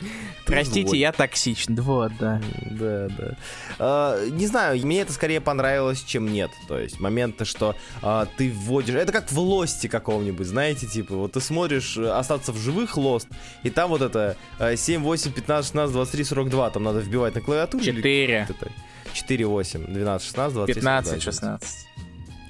Простите, 0.46 0.96
я 0.96 1.12
токсичен, 1.12 1.74
вот, 1.76 2.12
да. 2.18 2.40
Да, 2.70 3.08
да. 3.08 3.36
А, 3.78 4.28
не 4.28 4.46
знаю, 4.46 4.78
мне 4.84 5.00
это 5.00 5.12
скорее 5.12 5.40
понравилось, 5.40 6.02
чем 6.02 6.30
нет. 6.32 6.50
То 6.66 6.78
есть 6.78 7.00
моменты, 7.00 7.44
что 7.44 7.76
а, 8.02 8.26
ты 8.36 8.50
вводишь... 8.50 8.94
Это 8.94 9.12
как 9.12 9.30
в 9.30 9.38
лосте 9.38 9.88
каком-нибудь, 9.88 10.46
знаете, 10.46 10.86
типа, 10.86 11.14
вот 11.14 11.32
ты 11.32 11.40
смотришь 11.40 11.96
э, 11.96 12.08
«Остаться 12.10 12.52
в 12.52 12.58
живых» 12.58 12.96
лост, 12.96 13.28
и 13.62 13.70
там 13.70 13.90
вот 13.90 14.02
это 14.02 14.36
э, 14.58 14.76
7, 14.76 15.02
8, 15.02 15.32
15, 15.32 15.66
16, 15.68 15.92
23, 15.92 16.24
42, 16.24 16.70
там 16.70 16.82
надо 16.82 17.00
вбивать 17.00 17.34
на 17.34 17.40
клавиатуре. 17.40 17.84
или 17.86 17.96
Четыре. 17.96 18.46
как 18.48 18.56
это? 18.62 18.72
4, 19.12 19.46
8, 19.46 19.84
12, 19.86 20.26
16, 20.26 20.54
23, 20.54 20.74
15, 20.74 21.22
42. 21.22 21.32
16. 21.32 21.86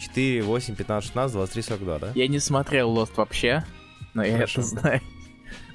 4, 0.00 0.43
8, 0.43 0.75
15, 0.75 1.09
16, 1.09 1.33
23, 1.35 1.62
42, 1.62 1.99
да? 1.99 2.12
Я 2.14 2.28
не 2.28 2.38
смотрел 2.38 2.97
Lost 2.97 3.12
вообще, 3.17 3.64
но 4.14 4.25
я 4.25 4.38
это 4.38 4.62
знаю. 4.62 5.00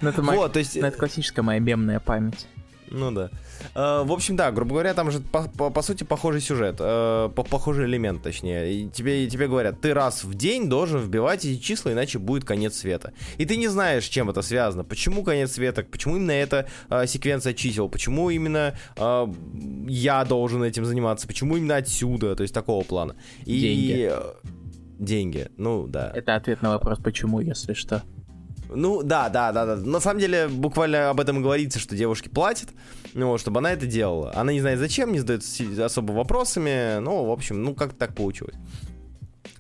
Ну, 0.02 0.10
это, 0.10 0.22
моя- 0.22 0.40
Вот, 0.40 0.54
то 0.54 0.60
есть... 0.60 0.76
ну, 0.76 0.86
это 0.88 0.98
классическая 0.98 1.42
моя 1.42 1.60
мемная 1.60 2.00
память. 2.00 2.48
Ну 2.96 3.12
да. 3.12 3.32
Э, 3.74 4.04
в 4.04 4.12
общем, 4.12 4.36
да, 4.36 4.52
грубо 4.52 4.72
говоря, 4.74 4.94
там 4.94 5.10
же 5.10 5.20
по, 5.20 5.50
по- 5.50 5.72
по 5.72 5.82
сути 5.82 6.04
похожий 6.04 6.42
сюжет, 6.42 6.76
э, 6.80 7.30
по- 7.36 7.44
похожий 7.44 7.86
элемент, 7.86 8.22
точнее. 8.22 8.72
И 8.72 8.90
тебе, 8.90 9.26
и 9.26 9.30
тебе 9.30 9.48
говорят, 9.48 9.82
ты 9.82 9.96
раз 9.96 10.24
в 10.24 10.36
день 10.36 10.70
должен 10.70 11.00
вбивать 11.02 11.44
эти 11.44 11.60
числа, 11.60 11.94
иначе 11.94 12.20
будет 12.20 12.46
конец 12.46 12.76
света. 12.76 13.14
И 13.40 13.46
ты 13.46 13.56
не 13.58 13.68
знаешь, 13.68 14.04
чем 14.06 14.30
это 14.30 14.44
связано. 14.44 14.84
Почему 14.84 15.24
конец 15.24 15.54
света? 15.54 15.84
Почему 15.90 16.18
именно 16.18 16.34
эта 16.34 16.68
э, 16.90 17.08
секвенция 17.08 17.54
чисел? 17.54 17.90
Почему 17.90 18.30
именно 18.30 18.76
э, 18.96 19.28
я 19.88 20.24
должен 20.26 20.62
этим 20.62 20.86
заниматься? 20.86 21.26
Почему 21.26 21.58
именно 21.58 21.78
отсюда? 21.78 22.36
То 22.36 22.44
есть 22.44 22.54
такого 22.54 22.84
плана. 22.84 23.16
И, 23.46 23.60
Деньги. 23.60 24.10
э, 24.12 24.34
Деньги, 25.00 25.48
ну 25.58 25.88
да. 25.88 26.12
Это 26.14 26.36
ответ 26.36 26.62
на 26.62 26.70
вопрос, 26.70 27.00
почему, 27.00 27.40
если 27.40 27.74
что. 27.74 28.04
Ну, 28.75 29.03
да, 29.03 29.30
да, 29.30 29.51
да, 29.51 29.65
да. 29.65 29.75
На 29.75 30.00
самом 30.00 30.20
деле, 30.20 30.48
буквально 30.48 31.10
об 31.10 31.20
этом 31.20 31.39
и 31.39 31.42
говорится, 31.42 31.80
что 31.80 31.96
девушке 31.96 32.30
платят, 32.30 32.70
ну, 33.13 33.38
чтобы 33.38 33.60
она 33.60 33.72
это 33.74 33.86
делала. 33.86 34.32
Она 34.36 34.51
не 34.51 34.62
знает 34.62 34.80
зачем, 34.80 35.12
не 35.12 35.20
задается 35.20 35.50
си- 35.50 35.82
особо 35.82 36.12
вопросами, 36.13 37.00
ну, 37.00 37.25
в 37.25 37.32
общем, 37.32 37.63
ну, 37.63 37.75
как 37.75 37.94
так 37.94 38.15
получилось. 38.15 38.56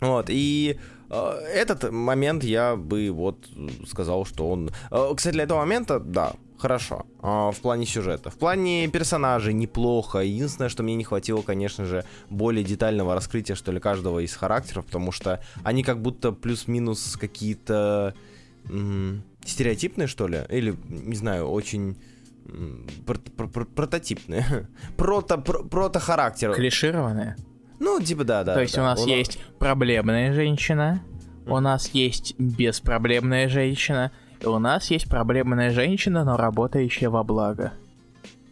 Вот, 0.01 0.25
и 0.29 0.79
э, 1.09 1.31
этот 1.53 1.91
момент 1.91 2.43
я 2.43 2.75
бы 2.75 3.09
вот 3.11 3.47
сказал, 3.87 4.25
что 4.25 4.49
он... 4.49 4.71
э, 4.91 5.13
кстати, 5.15 5.33
для 5.33 5.43
этого 5.43 5.59
момента, 5.59 5.99
да, 5.99 6.33
хорошо. 6.57 7.05
э, 7.21 7.25
в 7.25 7.55
плане 7.61 7.85
сюжета. 7.85 8.29
В 8.29 8.35
плане 8.35 8.87
персонажей 8.89 9.53
неплохо. 9.53 10.19
Единственное, 10.19 10.69
что 10.69 10.83
мне 10.83 10.95
не 10.95 11.03
хватило, 11.03 11.41
конечно 11.41 11.85
же, 11.85 12.03
более 12.29 12.63
детального 12.65 13.13
раскрытия, 13.15 13.55
что 13.55 13.71
ли, 13.71 13.79
каждого 13.79 14.19
из 14.19 14.33
характеров, 14.35 14.85
потому 14.85 15.11
что 15.11 15.41
они 15.63 15.83
как 15.83 16.01
будто 16.01 16.31
плюс-минус 16.31 17.17
какие-то 17.19 18.13
стереотипные, 19.45 20.07
что 20.07 20.27
ли, 20.27 20.39
или, 20.49 20.75
не 20.89 21.15
знаю, 21.15 21.47
очень 21.47 21.97
м, 22.45 22.87
про- 23.05 23.15
про- 23.19 23.47
про- 23.47 23.65
прототипные. 23.65 24.67
Прото, 24.97 25.37
про- 25.37 25.63
прото-характер. 25.63 26.53
Клишированная. 26.53 27.37
Ну, 27.79 27.99
типа, 27.99 28.23
да, 28.23 28.43
да. 28.43 28.53
То 28.53 28.61
есть 28.61 28.75
да. 28.75 28.81
у 28.81 28.85
нас 28.85 29.05
есть 29.05 29.39
проблемная 29.59 30.33
женщина, 30.33 31.01
у 31.45 31.59
нас 31.59 31.89
есть 31.89 32.35
беспроблемная 32.37 33.47
женщина, 33.49 34.11
и 34.39 34.45
у 34.45 34.59
нас 34.59 34.91
есть 34.91 35.09
проблемная 35.09 35.71
женщина, 35.71 36.23
но 36.23 36.37
работающая 36.37 37.09
во 37.09 37.23
благо. 37.23 37.73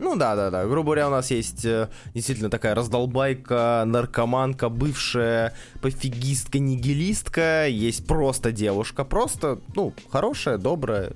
Ну 0.01 0.15
да, 0.15 0.35
да, 0.35 0.49
да. 0.49 0.65
Грубо 0.65 0.87
говоря, 0.87 1.07
у 1.07 1.11
нас 1.11 1.29
есть 1.29 1.63
э, 1.63 1.87
действительно 2.15 2.49
такая 2.49 2.73
раздолбайка, 2.73 3.83
наркоманка, 3.85 4.67
бывшая 4.69 5.53
пофигистка, 5.79 6.57
нигилистка. 6.57 7.67
Есть 7.67 8.07
просто 8.07 8.51
девушка, 8.51 9.05
просто, 9.05 9.59
ну, 9.75 9.93
хорошая, 10.09 10.57
добрая. 10.57 11.13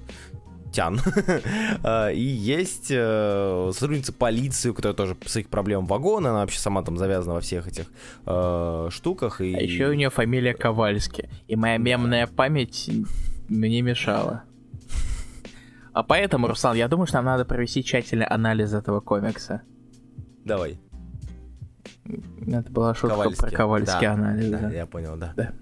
Тян. 0.72 1.00
А, 1.84 2.10
И 2.10 2.22
есть 2.22 2.88
э, 2.92 3.72
сотрудница 3.74 4.14
полиции, 4.14 4.70
у 4.70 4.74
которой 4.76 4.94
тоже 4.94 5.18
своих 5.26 5.48
проблем 5.48 5.88
вагон, 5.88 6.28
она 6.28 6.42
вообще 6.42 6.60
сама 6.60 6.84
там 6.84 6.98
завязана 6.98 7.36
во 7.36 7.42
всех 7.42 7.68
этих 7.68 7.86
э, 8.26 8.90
штуках. 8.92 9.42
И... 9.42 9.56
А 9.56 9.62
еще 9.62 9.88
у 9.88 9.94
нее 9.94 10.12
фамилия 10.12 10.54
Ковальски, 10.54 11.30
и 11.48 11.56
моя 11.56 11.78
мемная 11.78 12.28
память 12.28 12.90
мне 13.50 13.82
мешала. 13.82 14.44
А 15.96 16.04
поэтому, 16.04 16.48
Руслан, 16.48 16.76
я 16.76 16.90
думаю, 16.90 17.08
что 17.08 17.18
нам 17.18 17.26
надо 17.26 17.46
провести 17.46 17.82
тщательный 17.82 18.26
анализ 18.26 18.74
этого 18.74 19.00
комикса. 19.00 19.62
Давай. 20.44 20.78
Это 22.46 22.70
была 22.70 22.94
шутка 22.94 23.16
Ковальский. 23.16 23.48
про 23.48 23.52
ковальский 23.56 24.02
Да, 24.08 24.14
анализ. 24.14 24.50
Да, 24.50 24.58
да. 24.60 24.72
я 24.72 24.86
понял, 24.86 25.16
да. 25.16 25.34
Да. 25.38 25.54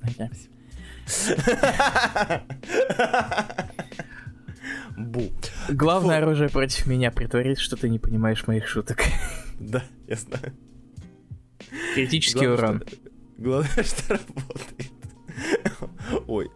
Бу. 4.97 5.31
Главное 5.69 6.17
оружие 6.19 6.49
против 6.49 6.87
меня 6.87 7.11
притворить, 7.11 7.59
что 7.59 7.75
ты 7.75 7.89
не 7.89 7.99
понимаешь 7.99 8.45
моих 8.47 8.67
шуток. 8.67 8.99
Да, 9.59 9.83
я 10.07 10.15
знаю. 10.15 10.53
Критический 11.95 12.47
Главное, 12.47 12.57
урон. 12.57 12.83
что- 12.87 12.97
Главное, 13.37 13.83
что 13.83 14.13
работает. 14.13 14.91
Ой, 16.27 16.50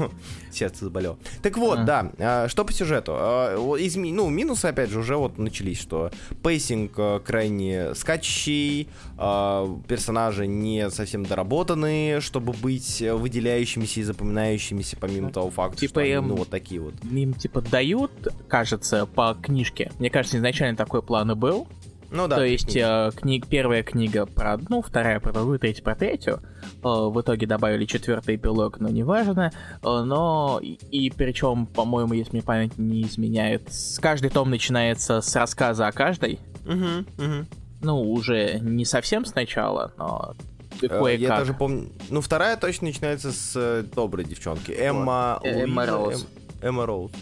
сердце 0.50 0.84
заболело. 0.84 1.18
Так 1.42 1.56
вот, 1.56 1.80
А. 1.80 1.84
да, 1.84 2.12
а, 2.18 2.48
что 2.48 2.64
по 2.64 2.72
сюжету? 2.72 3.12
А, 3.16 3.76
из 3.76 3.96
ну, 3.96 4.28
минусы, 4.30 4.66
опять 4.66 4.90
же, 4.90 5.00
уже 5.00 5.16
вот 5.16 5.38
начались, 5.38 5.80
что 5.80 6.10
pacing 6.42 6.92
а, 6.96 7.20
крайне 7.20 7.94
скачущий, 7.94 8.88
а, 9.16 9.78
персонажи 9.88 10.46
не 10.46 10.90
совсем 10.90 11.24
доработанные, 11.24 12.20
чтобы 12.20 12.52
быть 12.52 13.00
э, 13.02 13.14
выделяющимися 13.14 14.00
и 14.00 14.02
запоминающимися, 14.02 14.96
помимо 14.98 15.30
того 15.30 15.50
факта, 15.50 15.78
Типа 15.78 15.90
что 15.90 16.00
они, 16.00 16.10
им- 16.10 16.28
ну, 16.28 16.36
вот 16.36 16.48
такие 16.50 16.80
вот. 16.80 16.94
Им 17.10 17.34
типа 17.34 17.60
дают, 17.60 18.10
кажется, 18.48 19.06
по 19.06 19.34
книжке. 19.40 19.90
Мне 19.98 20.10
кажется, 20.10 20.38
изначально 20.38 20.76
такой 20.76 21.02
план 21.02 21.30
и 21.30 21.34
был. 21.34 21.66
Ну 22.14 22.28
да. 22.28 22.36
То 22.36 22.44
есть 22.44 22.76
э, 22.76 23.10
книг, 23.16 23.46
первая 23.48 23.82
книга 23.82 24.24
про 24.24 24.52
одну, 24.52 24.82
вторая 24.82 25.18
про 25.18 25.32
другую, 25.32 25.58
третья 25.58 25.82
про 25.82 25.94
третью. 25.96 26.40
Э, 26.82 27.08
в 27.10 27.20
итоге 27.20 27.46
добавили 27.46 27.84
четвертый 27.86 28.36
эпилог, 28.36 28.78
но 28.78 28.88
неважно. 28.88 29.52
Э, 29.82 30.02
но 30.04 30.60
и, 30.62 30.78
и 30.90 31.10
причем, 31.10 31.66
по-моему, 31.66 32.14
если 32.14 32.32
мне 32.32 32.42
память 32.42 32.78
не 32.78 33.02
изменяет, 33.02 33.72
с 33.72 33.98
каждый 33.98 34.30
том 34.30 34.48
начинается 34.48 35.20
с 35.20 35.34
рассказа 35.34 35.88
о 35.88 35.92
каждой. 35.92 36.38
Мгм, 36.64 37.06
мгм. 37.18 37.46
Ну, 37.82 38.00
уже 38.00 38.60
не 38.60 38.84
совсем 38.84 39.24
сначала, 39.26 39.92
но 39.98 40.34
Э, 40.82 40.88
кое-как. 40.88 41.20
Я 41.20 41.28
даже 41.28 41.54
помню. 41.54 41.88
Ну, 42.10 42.20
вторая 42.20 42.56
точно 42.56 42.88
начинается 42.88 43.32
с 43.32 43.52
э, 43.54 43.84
доброй 43.94 44.24
девчонки. 44.24 44.72
Эмма 44.72 45.40
Э, 45.42 45.62
Эмма 45.62 45.80
Луиза, 45.80 45.92
Роуз. 45.92 46.22
Эм- 46.22 46.43
Эмма 46.64 46.86
Роуз. 46.86 47.12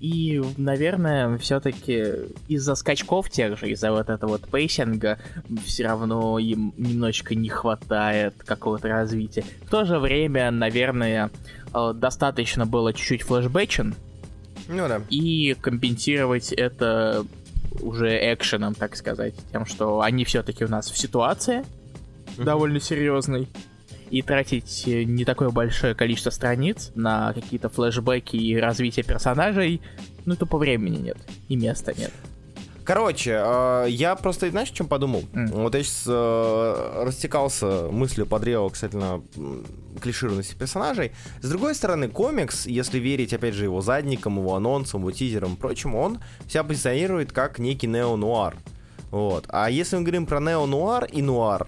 И, 0.00 0.42
наверное, 0.56 1.38
все-таки 1.38 2.04
из-за 2.48 2.74
скачков 2.74 3.30
тех 3.30 3.58
же, 3.58 3.70
из-за 3.70 3.92
вот 3.92 4.10
этого 4.10 4.32
вот 4.32 4.48
пейсинга, 4.50 5.18
все 5.64 5.84
равно 5.84 6.38
им 6.40 6.74
немножечко 6.76 7.36
не 7.36 7.48
хватает 7.48 8.34
какого-то 8.44 8.88
развития. 8.88 9.44
В 9.66 9.70
то 9.70 9.84
же 9.84 9.98
время, 10.00 10.50
наверное, 10.50 11.30
э, 11.72 11.92
достаточно 11.94 12.66
было 12.66 12.92
чуть-чуть 12.92 13.22
флешбэчен 13.22 13.94
Ну 14.68 14.88
да. 14.88 15.00
и 15.10 15.54
компенсировать 15.60 16.52
это 16.52 17.24
уже 17.80 18.18
экшеном, 18.34 18.74
так 18.74 18.96
сказать, 18.96 19.34
тем, 19.52 19.64
что 19.64 20.00
они 20.00 20.24
все-таки 20.24 20.64
у 20.64 20.68
нас 20.68 20.90
в 20.90 20.98
ситуации 20.98 21.64
довольно 22.36 22.80
серьезной. 22.80 23.48
И 24.10 24.22
тратить 24.22 24.84
э, 24.86 25.02
не 25.04 25.24
такое 25.24 25.50
большое 25.50 25.94
количество 25.94 26.30
страниц 26.30 26.92
на 26.94 27.32
какие-то 27.32 27.68
флешбеки 27.68 28.36
и 28.36 28.56
развитие 28.56 29.04
персонажей, 29.04 29.80
ну, 30.24 30.36
тупо 30.36 30.58
времени 30.58 30.98
нет. 30.98 31.18
И 31.48 31.56
места 31.56 31.92
нет. 31.96 32.12
Короче, 32.84 33.32
э, 33.42 33.86
я 33.88 34.14
просто, 34.14 34.48
знаешь, 34.48 34.70
о 34.70 34.74
чем 34.74 34.86
подумал? 34.86 35.24
М. 35.34 35.48
Вот 35.48 35.74
я 35.74 35.82
сейчас 35.82 36.04
э, 36.06 37.02
растекался 37.04 37.88
мыслью 37.90 38.26
по 38.26 38.38
древу 38.38 38.70
касательно 38.70 39.22
клишированности 40.00 40.54
персонажей. 40.54 41.10
С 41.42 41.48
другой 41.48 41.74
стороны, 41.74 42.08
комикс, 42.08 42.66
если 42.66 43.00
верить, 43.00 43.34
опять 43.34 43.54
же, 43.54 43.64
его 43.64 43.80
задникам, 43.80 44.38
его 44.38 44.54
анонсам, 44.54 45.00
его 45.00 45.10
тизерам 45.10 45.54
и 45.54 45.56
прочему, 45.56 46.00
он 46.00 46.20
себя 46.48 46.62
позиционирует 46.62 47.32
как 47.32 47.58
некий 47.58 47.88
нео-нуар. 47.88 48.54
Вот. 49.10 49.46
А 49.48 49.68
если 49.68 49.96
мы 49.96 50.02
говорим 50.02 50.26
про 50.26 50.38
нео-нуар 50.38 51.06
и 51.06 51.22
нуар, 51.22 51.66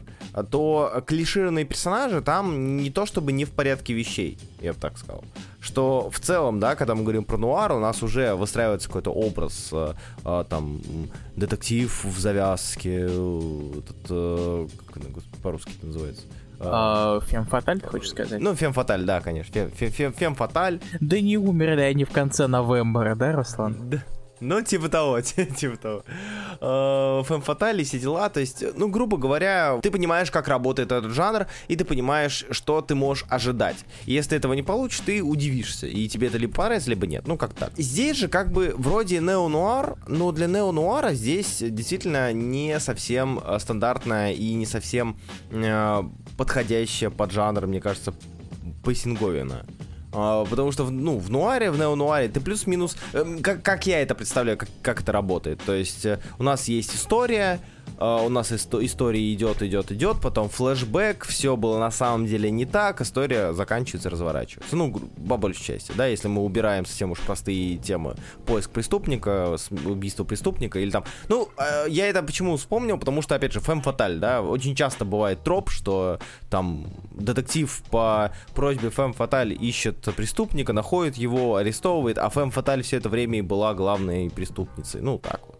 то 0.50 1.02
клишированные 1.06 1.64
персонажи 1.64 2.20
там 2.22 2.76
не 2.76 2.90
то 2.90 3.06
чтобы 3.06 3.32
не 3.32 3.44
в 3.44 3.50
порядке 3.50 3.94
вещей, 3.94 4.38
я 4.60 4.72
бы 4.72 4.78
так 4.78 4.98
сказал. 4.98 5.24
Что 5.60 6.10
в 6.10 6.20
целом, 6.20 6.60
да, 6.60 6.76
когда 6.76 6.94
мы 6.94 7.02
говорим 7.02 7.24
про 7.24 7.36
нуар, 7.36 7.72
у 7.72 7.80
нас 7.80 8.02
уже 8.02 8.34
выстраивается 8.34 8.88
какой-то 8.88 9.10
образ, 9.10 9.70
э, 9.72 9.94
э, 10.24 10.44
там, 10.48 10.80
детектив 11.36 12.04
в 12.04 12.18
завязке, 12.18 13.06
э, 13.08 13.70
этот, 13.78 14.68
как 14.86 14.96
это, 14.96 15.20
по-русски 15.42 15.72
это 15.76 15.86
называется? 15.86 16.22
А, 16.60 17.20
Фем 17.20 17.44
Фаталь, 17.44 17.80
ты 17.80 17.86
хочешь 17.86 18.10
сказать? 18.10 18.40
ну, 18.40 18.54
фем 18.54 18.72
фаталь, 18.72 19.04
да, 19.04 19.20
конечно. 19.20 19.52
Фем, 19.52 19.70
фем, 19.70 19.92
фем, 19.92 20.12
фем 20.12 20.34
фаталь. 20.34 20.80
Да 21.00 21.20
не 21.20 21.36
умерли 21.36 21.82
они 21.82 22.04
в 22.04 22.10
конце 22.10 22.44
новembra, 22.44 23.14
да, 23.14 23.32
Руслан? 23.32 23.76
Да. 23.88 24.02
Ну, 24.40 24.62
типа 24.62 24.88
того, 24.88 25.20
типа 25.20 25.76
того. 25.76 27.24
Фэм 27.24 27.42
фатали, 27.42 27.84
все 27.84 27.98
дела. 27.98 28.28
То 28.28 28.40
есть, 28.40 28.64
ну, 28.76 28.88
грубо 28.88 29.16
говоря, 29.16 29.78
ты 29.82 29.90
понимаешь, 29.90 30.30
как 30.30 30.48
работает 30.48 30.92
этот 30.92 31.12
жанр, 31.12 31.46
и 31.68 31.76
ты 31.76 31.84
понимаешь, 31.84 32.44
что 32.50 32.80
ты 32.80 32.94
можешь 32.94 33.24
ожидать. 33.28 33.76
И 34.06 34.12
если 34.12 34.36
этого 34.36 34.52
не 34.54 34.62
получишь, 34.62 35.00
ты 35.00 35.22
удивишься. 35.22 35.86
И 35.86 36.08
тебе 36.08 36.28
это 36.28 36.38
либо 36.38 36.54
понравится, 36.54 36.90
либо 36.90 37.06
нет. 37.06 37.26
Ну, 37.26 37.36
как 37.36 37.54
так. 37.54 37.72
Здесь 37.76 38.16
же, 38.16 38.28
как 38.28 38.52
бы, 38.52 38.74
вроде 38.76 39.18
нео-нуар, 39.20 39.96
но 40.06 40.32
для 40.32 40.46
нео-нуара 40.46 41.12
здесь 41.12 41.58
действительно 41.60 42.32
не 42.32 42.78
совсем 42.80 43.40
э, 43.44 43.58
стандартная 43.58 44.32
и 44.32 44.54
не 44.54 44.66
совсем 44.66 45.18
э, 45.50 46.02
подходящая 46.36 47.10
под 47.10 47.32
жанр, 47.32 47.66
мне 47.66 47.80
кажется, 47.80 48.14
пейсинговина. 48.84 49.66
А, 50.12 50.44
потому 50.46 50.72
что, 50.72 50.84
в- 50.84 50.90
ну, 50.90 51.18
в 51.18 51.30
нуаре, 51.30 51.70
в 51.70 51.78
неонуаре 51.78 52.28
ты 52.28 52.40
плюс-минус... 52.40 52.96
эм, 53.12 53.40
как, 53.42 53.62
как 53.62 53.86
я 53.86 54.00
это 54.00 54.14
представляю, 54.14 54.56
как, 54.56 54.68
как 54.82 55.00
это 55.02 55.12
работает. 55.12 55.60
То 55.64 55.74
есть 55.74 56.06
э, 56.06 56.18
у 56.38 56.42
нас 56.42 56.66
есть 56.68 56.94
история, 56.94 57.60
э, 57.98 58.26
у 58.26 58.28
нас 58.28 58.52
исто- 58.52 58.84
история 58.84 59.32
идет, 59.32 59.62
идет, 59.62 59.92
идет, 59.92 60.20
потом 60.20 60.48
флешбэк, 60.48 61.24
все 61.26 61.56
было 61.56 61.78
на 61.78 61.90
самом 61.90 62.26
деле 62.26 62.50
не 62.50 62.64
так, 62.64 63.00
история 63.00 63.52
заканчивается, 63.52 64.10
разворачивается. 64.10 64.76
Ну, 64.76 64.98
по 65.28 65.36
большей 65.36 65.64
части, 65.64 65.92
да, 65.96 66.06
если 66.06 66.28
мы 66.28 66.42
убираем 66.42 66.86
совсем 66.86 67.10
уж 67.10 67.18
простые 67.20 67.76
темы 67.76 68.16
поиск 68.46 68.70
преступника, 68.70 69.56
убийство 69.84 70.24
преступника 70.24 70.78
или 70.78 70.90
там... 70.90 71.04
Ну, 71.28 71.48
э, 71.58 71.86
я 71.88 72.08
это 72.08 72.22
почему 72.22 72.56
вспомнил, 72.56 72.98
потому 72.98 73.22
что, 73.22 73.34
опять 73.34 73.52
же, 73.52 73.60
фэм 73.60 73.82
фаталь, 73.82 74.18
да, 74.18 74.42
очень 74.42 74.74
часто 74.74 75.04
бывает 75.04 75.42
троп, 75.42 75.70
что 75.70 76.18
там 76.50 76.86
детектив 77.12 77.82
по 77.90 78.32
просьбе 78.54 78.90
фэм 78.90 79.12
фаталь 79.12 79.52
ищет 79.52 80.00
преступника, 80.16 80.72
находит 80.72 81.16
его, 81.16 81.56
арестовывает, 81.56 82.18
а 82.18 82.28
фэм 82.28 82.50
фаталь 82.50 82.82
все 82.82 82.96
это 82.96 83.08
время 83.08 83.38
и 83.38 83.42
была 83.42 83.74
главной 83.74 84.30
преступницей. 84.30 85.00
Ну, 85.00 85.18
так 85.18 85.40
вот. 85.46 85.57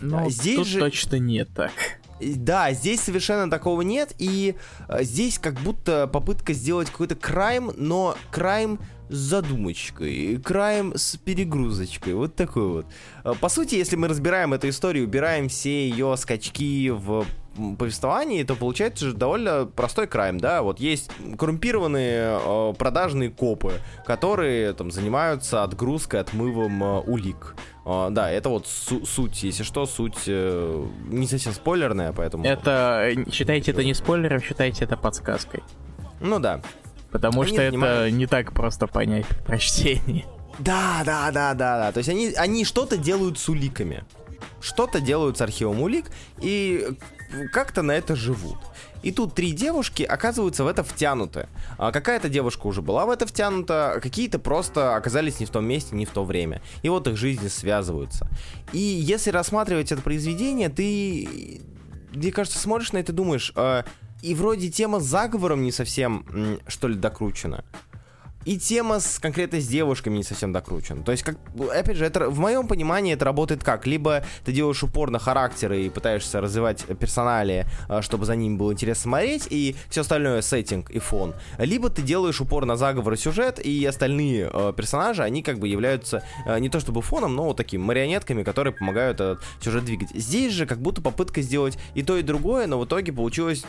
Ну, 0.00 0.28
здесь 0.30 0.56
тут 0.56 0.66
же- 0.66 0.80
точно 0.80 1.16
не 1.16 1.44
так. 1.44 1.72
Да, 2.20 2.72
здесь 2.72 3.00
совершенно 3.00 3.50
такого 3.50 3.82
нет, 3.82 4.14
и 4.18 4.54
э, 4.88 5.02
здесь 5.02 5.38
как 5.38 5.54
будто 5.60 6.06
попытка 6.06 6.52
сделать 6.52 6.88
какой-то 6.88 7.16
крайм, 7.16 7.72
но 7.76 8.16
крайм 8.30 8.78
с 9.10 9.16
задумочкой, 9.16 10.40
крайм 10.42 10.94
с 10.96 11.16
перегрузочкой, 11.16 12.14
вот 12.14 12.34
такой 12.36 12.68
вот. 12.68 12.86
Э, 13.24 13.32
По 13.40 13.48
сути, 13.48 13.74
если 13.74 13.96
мы 13.96 14.08
разбираем 14.08 14.54
эту 14.54 14.68
историю, 14.68 15.04
убираем 15.06 15.48
все 15.48 15.88
ее 15.88 16.16
скачки 16.16 16.88
в 16.90 17.26
повествовании, 17.78 18.42
то 18.42 18.54
получается 18.56 19.06
же 19.06 19.12
довольно 19.14 19.66
простой 19.66 20.06
крайм, 20.06 20.38
да, 20.38 20.62
вот 20.62 20.80
есть 20.80 21.10
коррумпированные 21.38 22.38
э, 22.40 22.74
продажные 22.78 23.30
копы, 23.30 23.74
которые 24.06 24.72
там 24.72 24.90
занимаются 24.90 25.62
отгрузкой, 25.62 26.20
отмывом 26.20 26.82
э, 26.82 27.00
улик. 27.00 27.54
Э, 27.84 28.08
да, 28.10 28.30
это 28.30 28.48
вот 28.48 28.66
су- 28.66 29.04
суть, 29.04 29.42
если 29.42 29.62
что, 29.62 29.86
суть 29.86 30.24
э, 30.26 30.86
не 31.06 31.26
совсем 31.26 31.52
спойлерная, 31.52 32.12
поэтому... 32.12 32.44
Это, 32.44 33.10
э, 33.10 33.30
считайте 33.30 33.72
это 33.72 33.84
не 33.84 33.94
спойлером, 33.94 34.40
считайте 34.40 34.84
это 34.84 34.96
подсказкой. 34.96 35.62
Ну 36.20 36.38
да. 36.38 36.60
Потому 37.10 37.42
Они 37.42 37.52
что 37.52 37.62
это 37.62 37.72
понимают. 37.72 38.14
не 38.14 38.26
так 38.26 38.52
просто 38.52 38.86
понять 38.86 39.26
при 39.28 39.38
прочтении. 39.42 40.24
Да, 40.58 41.02
да, 41.04 41.30
да, 41.30 41.54
да, 41.54 41.78
да. 41.78 41.92
То 41.92 41.98
есть 41.98 42.08
они, 42.08 42.32
они 42.36 42.64
что-то 42.64 42.96
делают 42.96 43.38
с 43.38 43.48
уликами. 43.48 44.04
Что-то 44.64 45.00
делают 45.00 45.36
с 45.36 45.42
архивом 45.42 45.82
улик 45.82 46.06
и 46.40 46.88
как-то 47.52 47.82
на 47.82 47.92
это 47.92 48.16
живут. 48.16 48.56
И 49.02 49.12
тут 49.12 49.34
три 49.34 49.52
девушки 49.52 50.02
оказываются 50.02 50.64
в 50.64 50.66
это 50.66 50.82
втянуты. 50.82 51.48
А 51.76 51.92
какая-то 51.92 52.30
девушка 52.30 52.66
уже 52.66 52.80
была 52.80 53.04
в 53.04 53.10
это 53.10 53.26
втянута, 53.26 54.00
какие-то 54.02 54.38
просто 54.38 54.96
оказались 54.96 55.38
не 55.38 55.44
в 55.44 55.50
том 55.50 55.66
месте, 55.66 55.94
не 55.94 56.06
в 56.06 56.10
то 56.10 56.24
время. 56.24 56.62
И 56.82 56.88
вот 56.88 57.06
их 57.06 57.18
жизни 57.18 57.48
связываются. 57.48 58.26
И 58.72 58.78
если 58.78 59.28
рассматривать 59.28 59.92
это 59.92 60.00
произведение, 60.00 60.70
ты, 60.70 61.60
мне 62.14 62.32
кажется, 62.32 62.58
смотришь 62.58 62.92
на 62.92 62.98
это 62.98 63.12
и 63.12 63.14
думаешь, 63.14 63.52
а, 63.56 63.84
и 64.22 64.34
вроде 64.34 64.70
тема 64.70 64.98
с 64.98 65.04
заговором 65.04 65.62
не 65.62 65.72
совсем, 65.72 66.58
что 66.68 66.88
ли, 66.88 66.94
докручена. 66.94 67.66
И 68.44 68.58
тема 68.58 69.00
с 69.00 69.18
конкретно 69.18 69.60
с 69.60 69.66
девушками 69.66 70.18
не 70.18 70.22
совсем 70.22 70.52
докручена. 70.52 71.02
То 71.02 71.12
есть, 71.12 71.24
как, 71.24 71.36
опять 71.74 71.96
же, 71.96 72.04
это 72.04 72.28
в 72.28 72.38
моем 72.38 72.68
понимании 72.68 73.14
это 73.14 73.24
работает 73.24 73.62
как? 73.62 73.86
Либо 73.86 74.24
ты 74.44 74.52
делаешь 74.52 74.82
упор 74.82 75.10
на 75.10 75.18
характеры 75.18 75.82
и 75.82 75.90
пытаешься 75.90 76.40
развивать 76.40 76.84
персонали, 76.98 77.66
а, 77.88 78.02
чтобы 78.02 78.26
за 78.26 78.36
ними 78.36 78.56
было 78.56 78.72
интересно 78.72 79.02
смотреть, 79.02 79.46
и 79.50 79.76
все 79.88 80.02
остальное 80.02 80.42
сеттинг 80.42 80.90
и 80.90 80.98
фон. 80.98 81.34
Либо 81.58 81.90
ты 81.90 82.02
делаешь 82.02 82.40
упор 82.40 82.64
на 82.66 82.76
заговор 82.76 83.14
и 83.14 83.16
сюжет, 83.16 83.58
и 83.64 83.84
остальные 83.84 84.50
э, 84.52 84.72
персонажи, 84.76 85.22
они 85.22 85.42
как 85.42 85.58
бы 85.58 85.68
являются 85.68 86.22
э, 86.46 86.58
не 86.58 86.68
то 86.68 86.80
чтобы 86.80 87.02
фоном, 87.02 87.34
но 87.34 87.44
вот 87.44 87.56
такими 87.56 87.82
марионетками, 87.82 88.42
которые 88.42 88.72
помогают 88.72 89.20
этот 89.20 89.42
сюжет 89.60 89.84
двигать. 89.84 90.10
Здесь 90.14 90.52
же 90.52 90.66
как 90.66 90.78
будто 90.78 91.02
попытка 91.02 91.42
сделать 91.42 91.78
и 91.94 92.02
то, 92.02 92.16
и 92.16 92.22
другое, 92.22 92.66
но 92.66 92.78
в 92.78 92.84
итоге 92.84 93.12
получилось 93.12 93.64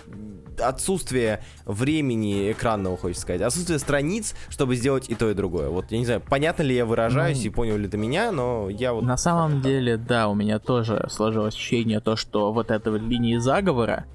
отсутствие 0.61 1.43
времени 1.65 2.51
экранного, 2.51 2.97
хочется 2.97 3.21
сказать, 3.21 3.41
отсутствие 3.41 3.79
страниц, 3.79 4.35
чтобы 4.49 4.75
сделать 4.75 5.09
и 5.09 5.15
то, 5.15 5.29
и 5.29 5.33
другое. 5.33 5.69
Вот, 5.69 5.91
я 5.91 5.97
не 5.97 6.05
знаю, 6.05 6.21
понятно 6.21 6.63
ли 6.63 6.75
я 6.75 6.85
выражаюсь 6.85 7.39
Ну, 7.39 7.45
и 7.45 7.49
понял 7.49 7.77
ли 7.77 7.87
ты 7.87 7.97
меня, 7.97 8.31
но 8.31 8.69
я 8.69 8.93
вот... 8.93 9.03
На 9.03 9.17
самом 9.17 9.61
деле, 9.61 9.97
да, 9.97 10.27
у 10.27 10.35
меня 10.35 10.59
тоже 10.59 11.07
сложилось 11.09 11.55
ощущение 11.55 11.99
то, 11.99 12.15
что 12.15 12.51
вот 12.51 12.71
эта 12.71 12.91
вот 12.91 13.01
линия 13.01 13.39
заговора, 13.39 14.05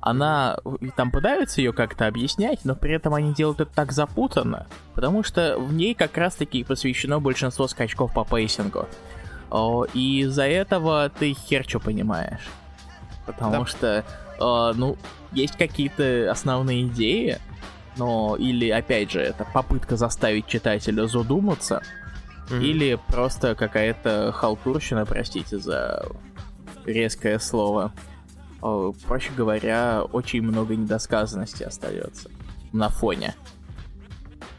она, 0.00 0.58
там 0.96 1.10
пытаются 1.10 1.62
ее 1.62 1.72
как-то 1.72 2.06
объяснять, 2.06 2.64
но 2.64 2.74
при 2.74 2.94
этом 2.94 3.14
они 3.14 3.32
делают 3.32 3.60
это 3.60 3.70
так 3.74 3.90
запутанно, 3.92 4.66
потому 4.94 5.22
что 5.22 5.56
в 5.58 5.72
ней 5.72 5.94
как 5.94 6.16
раз-таки 6.18 6.62
посвящено 6.62 7.20
большинство 7.20 7.66
скачков 7.68 8.12
по 8.12 8.24
пейсингу. 8.24 8.86
И 9.94 10.20
из-за 10.20 10.46
этого 10.46 11.10
ты 11.10 11.32
хер 11.32 11.64
что 11.66 11.80
понимаешь. 11.80 12.42
Потому 13.24 13.60
Да. 13.60 13.66
что, 13.66 14.04
э, 14.40 14.72
ну, 14.76 14.96
есть 15.32 15.56
какие-то 15.56 16.30
основные 16.30 16.84
идеи, 16.84 17.38
но 17.96 18.36
или, 18.36 18.68
опять 18.70 19.10
же, 19.10 19.20
это 19.20 19.46
попытка 19.52 19.96
заставить 19.96 20.46
читателя 20.46 21.06
задуматься, 21.06 21.82
Мгм. 22.50 22.60
или 22.60 22.98
просто 23.08 23.54
какая-то 23.54 24.32
халтурщина, 24.32 25.06
простите 25.06 25.58
за 25.58 26.06
резкое 26.84 27.38
слово. 27.38 27.92
О, 28.60 28.92
Проще 29.06 29.30
говоря, 29.36 30.02
очень 30.12 30.42
много 30.42 30.74
недосказанности 30.76 31.62
остается 31.62 32.30
на 32.72 32.88
фоне. 32.88 33.34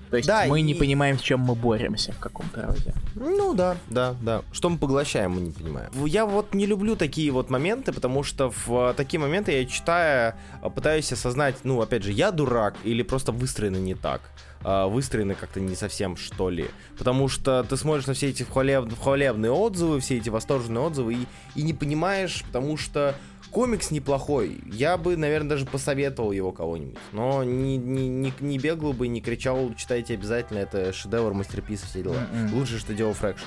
То 0.09 0.17
есть 0.17 0.27
Да, 0.27 0.45
мы 0.47 0.59
и- 0.59 0.63
не 0.63 0.73
понимаем, 0.73 1.17
с 1.17 1.21
чем 1.21 1.39
мы 1.39 1.55
боремся 1.55 2.11
в 2.11 2.19
каком-то 2.19 2.61
роде. 2.67 2.93
Ну 3.15 3.53
да, 3.53 3.77
да, 3.89 4.15
да. 4.21 4.41
Что 4.51 4.69
мы 4.69 4.77
поглощаем, 4.77 5.31
мы 5.31 5.41
не 5.41 5.51
понимаем. 5.51 5.89
Я 6.05 6.25
вот 6.25 6.53
не 6.53 6.65
люблю 6.65 6.95
такие 6.95 7.31
вот 7.31 7.49
моменты, 7.49 7.91
потому 7.91 8.23
что 8.23 8.51
в 8.51 8.89
э, 8.91 8.93
такие 8.95 9.19
моменты 9.19 9.51
я 9.51 9.65
читая 9.65 10.35
э, 10.61 10.69
пытаюсь 10.69 11.11
осознать, 11.11 11.55
ну, 11.63 11.81
опять 11.81 12.03
же, 12.03 12.11
я 12.11 12.31
дурак 12.31 12.75
или 12.83 13.03
просто 13.03 13.31
выстроено 13.31 13.77
не 13.77 13.95
так. 13.95 14.21
Э, 14.65 14.87
Выстроены 14.87 15.35
как-то 15.35 15.59
не 15.61 15.75
совсем, 15.75 16.17
что 16.17 16.49
ли. 16.49 16.65
Потому 16.97 17.27
что 17.29 17.63
ты 17.63 17.77
смотришь 17.77 18.07
на 18.07 18.13
все 18.13 18.29
эти 18.29 18.43
хвалеб- 18.43 18.93
хвалебные 19.01 19.51
отзывы, 19.51 19.99
все 19.99 20.17
эти 20.17 20.29
восторженные 20.29 20.81
отзывы 20.83 21.13
и, 21.13 21.27
и 21.55 21.61
не 21.63 21.73
понимаешь, 21.73 22.43
потому 22.47 22.75
что 22.77 23.15
комикс 23.51 23.91
неплохой. 23.91 24.59
Я 24.65 24.97
бы, 24.97 25.15
наверное, 25.15 25.51
даже 25.51 25.65
посоветовал 25.65 26.31
его 26.33 26.51
кого-нибудь. 26.51 26.97
Но 27.13 27.43
не, 27.43 27.77
не, 27.77 28.09
не, 28.09 28.33
не 28.41 28.57
бегал 28.57 28.91
бы, 28.91 29.07
не 29.07 29.21
кричал, 29.21 29.73
читайте 29.77 30.15
обязательно, 30.15 30.57
это 30.57 30.91
шедевр, 30.91 31.33
мастерпис 31.33 31.81
все 31.83 32.03
дела. 32.03 32.17
Мгм. 32.33 32.53
Лучше, 32.55 32.79
что 32.79 32.93
делал 32.93 33.13
Фрэкшн. 33.13 33.45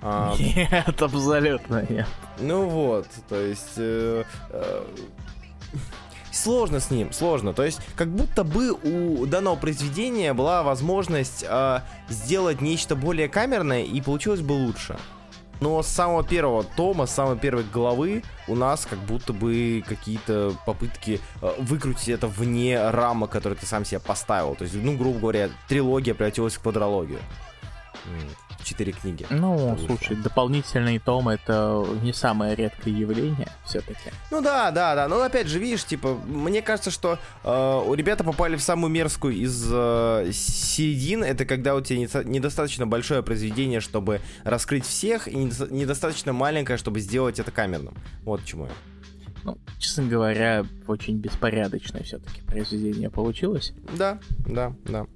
А, 0.00 0.32
Нет, 0.38 1.02
абсолютно 1.02 1.84
нет. 1.88 2.06
ну 2.38 2.68
вот, 2.68 3.08
то 3.28 3.34
есть... 3.40 3.72
э, 3.78 4.22
э, 4.50 4.84
Сложно 6.30 6.80
с 6.80 6.90
ним, 6.90 7.12
сложно. 7.12 7.52
То 7.52 7.64
есть, 7.64 7.80
как 7.96 8.08
будто 8.08 8.44
бы 8.44 8.72
у 8.72 9.26
данного 9.26 9.56
произведения 9.56 10.34
была 10.34 10.62
возможность 10.62 11.44
э, 11.48 11.80
сделать 12.08 12.60
нечто 12.60 12.96
более 12.96 13.28
камерное, 13.28 13.82
и 13.82 14.00
получилось 14.00 14.40
бы 14.40 14.52
лучше. 14.52 14.98
Но 15.60 15.82
с 15.82 15.88
самого 15.88 16.22
первого 16.22 16.62
тома, 16.62 17.06
с 17.06 17.14
самой 17.14 17.36
первой 17.36 17.64
главы 17.64 18.22
у 18.46 18.54
нас 18.54 18.86
как 18.86 18.98
будто 19.00 19.32
бы 19.32 19.82
какие-то 19.86 20.54
попытки 20.66 21.20
э, 21.42 21.54
выкрутить 21.58 22.08
это 22.08 22.28
вне 22.28 22.90
рамок, 22.90 23.30
которые 23.30 23.58
ты 23.58 23.66
сам 23.66 23.84
себе 23.84 23.98
поставил. 23.98 24.54
То 24.54 24.64
есть, 24.64 24.76
ну, 24.76 24.96
грубо 24.96 25.18
говоря, 25.18 25.50
трилогия 25.68 26.14
превратилась 26.14 26.54
в 26.54 26.60
квадрологию. 26.60 27.18
Четыре 28.64 28.92
книги. 28.92 29.24
Ну, 29.30 29.56
Вышло. 29.74 29.86
слушай, 29.86 30.16
дополнительный 30.16 30.98
том 30.98 31.28
это 31.28 31.86
не 32.02 32.12
самое 32.12 32.54
редкое 32.54 32.90
явление, 32.90 33.48
все-таки. 33.64 34.10
Ну 34.30 34.42
да, 34.42 34.70
да, 34.70 34.94
да. 34.94 35.08
Но 35.08 35.22
опять 35.22 35.46
же, 35.46 35.58
видишь, 35.58 35.84
типа, 35.84 36.14
мне 36.26 36.60
кажется, 36.60 36.90
что 36.90 37.18
э, 37.44 37.82
у 37.86 37.94
ребята 37.94 38.24
попали 38.24 38.56
в 38.56 38.62
самую 38.62 38.90
мерзкую 38.90 39.34
из 39.36 39.64
э, 39.72 40.30
середин. 40.32 41.22
Это 41.22 41.44
когда 41.44 41.74
у 41.76 41.80
тебя 41.80 42.00
недо- 42.00 42.24
недостаточно 42.24 42.86
большое 42.86 43.22
произведение, 43.22 43.80
чтобы 43.80 44.20
раскрыть 44.44 44.84
всех, 44.84 45.28
и 45.28 45.34
недо- 45.36 45.72
недостаточно 45.72 46.32
маленькое, 46.32 46.78
чтобы 46.78 47.00
сделать 47.00 47.38
это 47.38 47.50
камерным. 47.50 47.94
Вот 48.24 48.44
чему 48.44 48.66
я. 48.66 48.72
Ну, 49.44 49.56
честно 49.78 50.04
говоря, 50.04 50.66
очень 50.88 51.16
беспорядочное 51.18 52.02
все-таки 52.02 52.42
произведение 52.42 53.08
получилось. 53.08 53.72
Да, 53.96 54.18
да, 54.46 54.74
да. 54.84 55.06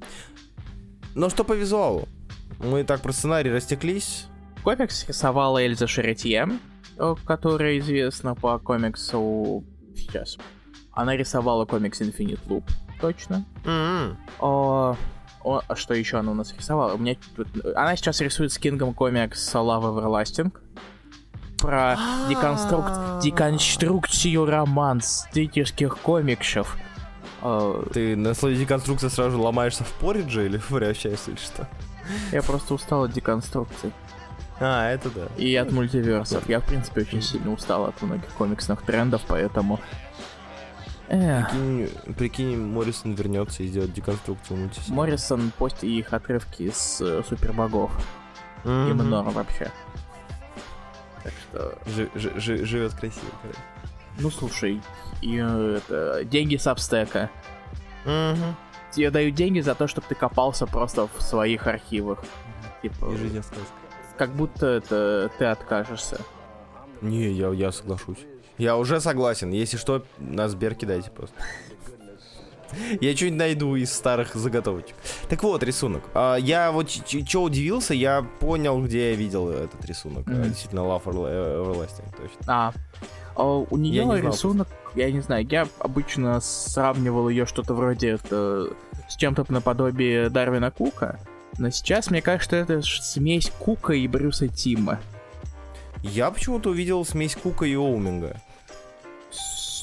Но 1.15 1.29
что 1.29 1.45
по 1.45 1.53
визуалу? 1.53 2.09
Мы 2.63 2.85
так 2.85 3.01
про 3.01 3.13
сценарий 3.13 3.51
растеклись. 3.51 4.27
Комикс 4.63 5.07
рисовала 5.09 5.59
Эльза 5.65 5.87
Шеретье, 5.89 6.49
э, 6.99 7.15
которая 7.27 7.79
известна 7.79 8.35
по 8.35 8.59
комиксу... 8.59 9.65
Сейчас. 9.97 10.39
Она 10.93 11.17
рисовала 11.17 11.65
комикс 11.65 12.01
Infinite 12.01 12.39
Loop, 12.47 12.65
точно. 13.01 13.45
М-м. 13.65 14.17
О, 14.39 14.97
о, 15.43 15.63
а 15.67 15.77
что 15.77 15.95
еще 15.95 16.19
она 16.19 16.31
у 16.31 16.35
нас 16.35 16.55
рисовала? 16.57 16.95
У 16.95 16.99
меня 16.99 17.17
тут- 17.35 17.49
Она 17.75 17.97
сейчас 17.97 18.21
рисует 18.21 18.53
с 18.53 18.59
Кингом 18.59 18.95
комикс 18.95 19.55
Love 19.55 19.83
Everlasting. 19.83 20.53
Про 21.59 21.97
деконструкт... 22.29 23.23
деконструкцию 23.23 24.47
романс 24.47 25.27
детских 25.35 25.99
комиксов. 25.99 26.77
Э, 27.43 27.83
Ты 27.93 28.15
на 28.17 28.35
слове 28.35 28.57
деконструкция 28.57 29.11
сразу 29.11 29.41
ломаешься 29.41 29.83
в 29.85 29.93
поридже 29.95 30.47
или 30.47 30.59
превращаешься 30.59 31.33
или 31.33 31.39
что? 31.39 31.69
Я 32.33 32.43
просто 32.43 32.75
устал 32.75 33.05
от 33.05 33.13
деконструкций. 33.13 33.93
А, 34.61 34.89
это 34.91 35.11
да. 35.11 35.27
И 35.37 35.55
от 35.57 35.73
мультиверсов. 35.73 36.49
Я, 36.49 36.61
в 36.61 36.65
принципе, 36.65 37.01
очень 37.03 37.23
сильно 37.23 37.53
устал 37.53 37.87
от 37.87 38.01
многих 38.03 38.29
комиксных 38.35 38.83
трендов, 38.83 39.23
поэтому... 39.27 39.81
Прикинь, 41.09 41.89
прикинь, 42.17 42.57
Моррисон 42.59 43.13
вернется 43.15 43.63
и 43.63 43.67
сделает 43.67 43.93
деконструкцию 43.93 44.59
мультисериала. 44.61 44.95
Моррисон 44.97 45.53
постит 45.59 45.85
их 45.85 46.13
отрывки 46.13 46.71
с 46.73 47.01
э, 47.03 47.23
супербогов. 47.29 47.93
И 48.65 48.69
Мгм. 48.69 49.07
много 49.07 49.29
вообще. 49.31 49.71
Так 51.23 51.33
что... 51.51 51.79
Жи- 51.87 52.11
жи- 52.15 52.33
жи- 52.41 52.65
живет 52.65 52.95
красиво, 52.95 53.27
короче. 53.43 53.59
Ну 54.21 54.31
слушай, 54.31 54.81
и, 55.21 55.37
э, 55.39 55.81
это, 55.87 56.25
деньги 56.25 56.57
с 56.57 56.67
Абстека. 56.67 57.29
Мгм. 58.07 58.57
Тебе 58.95 59.11
дают 59.11 59.35
деньги 59.35 59.61
за 59.61 59.75
то, 59.75 59.87
чтобы 59.89 60.07
ты 60.09 60.15
копался 60.15 60.67
просто 60.67 61.09
в 61.17 61.23
своих 61.23 61.67
архивах. 61.67 62.23
Типа, 62.83 63.07
И 63.13 63.17
жизнь 63.17 63.43
сказка. 63.43 63.65
как 64.19 64.35
будто 64.35 64.67
это 64.67 65.31
ты 65.39 65.45
откажешься. 65.47 66.21
Не, 67.01 67.31
я, 67.33 67.51
я 67.51 67.73
соглашусь. 67.73 68.19
Я 68.59 68.77
уже 68.77 69.01
согласен. 69.01 69.51
Если 69.51 69.77
что, 69.77 70.05
на 70.19 70.49
Сбер 70.49 70.75
кидайте 70.75 71.11
просто. 71.11 71.35
Я 73.03 73.15
что-нибудь 73.15 73.39
найду 73.39 73.77
из 73.77 73.93
старых 73.93 74.35
заготовочек. 74.35 74.95
Так 75.29 75.43
вот, 75.43 75.63
рисунок. 75.63 76.05
А, 76.15 76.37
Я 76.37 76.73
вот 76.73 76.89
что 76.91 77.43
удивился, 77.43 77.93
я 77.93 78.23
понял, 78.41 78.83
где 78.83 79.11
я 79.11 79.17
видел 79.17 79.51
этот 79.51 79.85
рисунок. 79.85 80.25
Действительно, 80.27 80.81
Love 80.81 81.05
Everla- 81.05 81.65
Everlasting, 81.65 82.17
точно. 82.17 82.39
А, 82.47 82.73
а 83.37 83.59
у 83.59 83.77
нее 83.77 83.97
Я 83.97 84.05
не 84.05 84.19
знал 84.19 84.31
рисунок, 84.33 84.69
я 84.95 85.11
не 85.11 85.21
знаю, 85.21 85.47
я 85.49 85.69
обычно 85.79 86.41
сравнивал 86.41 87.29
ее 87.29 87.47
что-то 87.47 87.75
вроде 87.75 88.11
это, 88.11 88.69
с 89.09 89.17
чем-то 89.17 89.47
наподобие 89.49 90.29
Дарвина 90.29 90.71
Кука. 90.71 91.19
Но 91.59 91.71
сейчас 91.71 92.11
мне 92.11 92.23
кажется, 92.23 92.47
что 92.47 92.57
это 92.57 92.83
смесь 92.83 93.51
Кука 93.59 93.93
и 93.93 94.07
Брюса 94.09 94.49
Тима. 94.49 95.01
Я 96.03 96.31
почему-то 96.31 96.71
увидел 96.71 97.05
смесь 97.05 97.37
Кука 97.37 97.65
и 97.65 97.77
Оуминга. 97.77 98.41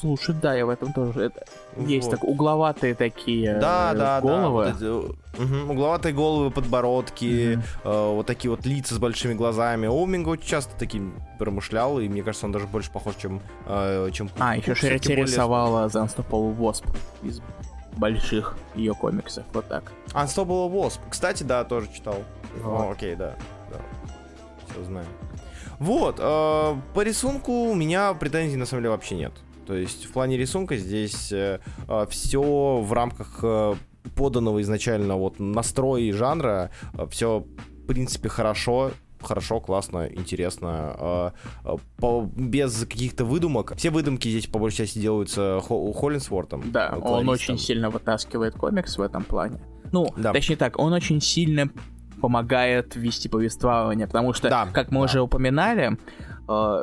Слушай, 0.00 0.34
да, 0.40 0.54
я 0.54 0.64
в 0.64 0.70
этом 0.70 0.92
тоже. 0.92 1.24
Это... 1.24 1.44
Есть 1.76 2.08
Вот. 2.08 2.16
так 2.16 2.24
угловатые 2.24 2.94
такие 2.94 3.54
Да, 3.58 3.92
э, 3.92 3.96
да, 3.96 4.20
головы. 4.20 4.64
да. 4.64 4.70
вот 4.72 5.12
эти, 5.36 5.42
мгм, 5.42 5.70
угловатые 5.70 6.14
головы, 6.14 6.50
подбородки, 6.50 7.54
Мгм. 7.56 7.62
э, 7.84 8.14
вот 8.14 8.26
такие 8.26 8.50
вот 8.50 8.64
лица 8.64 8.94
с 8.94 8.98
большими 8.98 9.34
глазами. 9.34 9.86
Оуминга 9.86 10.30
очень 10.30 10.46
часто 10.46 10.72
таким 10.78 11.14
промышлял, 11.38 12.00
и 12.00 12.08
мне 12.08 12.22
кажется, 12.22 12.46
он 12.46 12.52
даже 12.52 12.66
больше 12.66 12.90
похож, 12.90 13.14
чем, 13.16 13.40
э, 13.66 14.08
чем. 14.12 14.30
А, 14.38 14.54
Кук 14.56 14.62
еще 14.68 14.74
Шерити 14.74 15.08
более- 15.08 15.24
рисовала 15.26 15.86
Unstoppable 15.88 16.56
Wasp 16.56 16.84
из 17.22 17.40
больших 17.96 18.56
ее 18.74 18.94
комиксов. 18.94 19.44
Вот 19.52 19.66
так. 19.68 19.92
Unstoppable 20.14 20.70
Wasp. 20.72 20.98
Кстати, 21.10 21.42
да, 21.42 21.64
тоже 21.64 21.88
читал. 21.92 22.16
Вот. 22.62 22.80
О, 22.88 22.90
окей, 22.92 23.14
да. 23.16 23.34
да. 23.70 23.78
Все 24.70 24.84
знаю. 24.84 25.06
Вот, 25.78 26.16
э, 26.18 26.76
по 26.94 27.00
рисунку 27.02 27.52
у 27.70 27.74
меня 27.74 28.12
претензий 28.14 28.56
на 28.56 28.66
самом 28.66 28.82
деле 28.82 28.90
вообще 28.90 29.14
нет. 29.16 29.32
То 29.66 29.74
есть 29.74 30.06
в 30.06 30.12
плане 30.12 30.36
рисунка 30.36 30.76
здесь 30.76 31.32
все 32.08 32.80
в 32.82 32.92
рамках 32.92 33.38
э, 33.42 33.74
поданного 34.16 34.60
изначально 34.62 35.16
вот 35.16 35.38
настроя 35.38 36.00
и 36.02 36.12
жанра. 36.12 36.70
все, 37.10 37.40
в 37.40 37.86
принципе, 37.86 38.28
хорошо. 38.28 38.92
Хорошо, 39.22 39.60
классно, 39.60 40.06
интересно, 40.10 40.96
э, 40.98 41.30
э, 41.66 41.76
по- 41.98 42.26
без 42.34 42.80
каких-то 42.86 43.26
выдумок. 43.26 43.74
Все 43.76 43.90
выдумки 43.90 44.28
здесь 44.28 44.46
по 44.46 44.58
большей 44.58 44.78
части 44.78 44.98
делаются 44.98 45.60
Хо- 45.62 45.92
Холлинсвортом. 45.92 46.70
Да, 46.72 46.88
э, 46.96 46.98
он 47.00 47.28
очень 47.28 47.58
сильно 47.58 47.90
вытаскивает 47.90 48.54
комикс 48.54 48.96
в 48.96 49.02
этом 49.02 49.22
плане. 49.24 49.60
Ну, 49.92 50.08
Да. 50.16 50.32
точнее 50.32 50.56
так, 50.56 50.78
он 50.78 50.94
очень 50.94 51.20
сильно 51.20 51.68
помогает 52.22 52.96
вести 52.96 53.28
повествование, 53.28 54.06
потому 54.06 54.32
что, 54.32 54.48
Да, 54.48 54.66
как 54.72 54.90
мы 54.90 55.00
да. 55.00 55.04
уже 55.04 55.20
упоминали, 55.20 55.98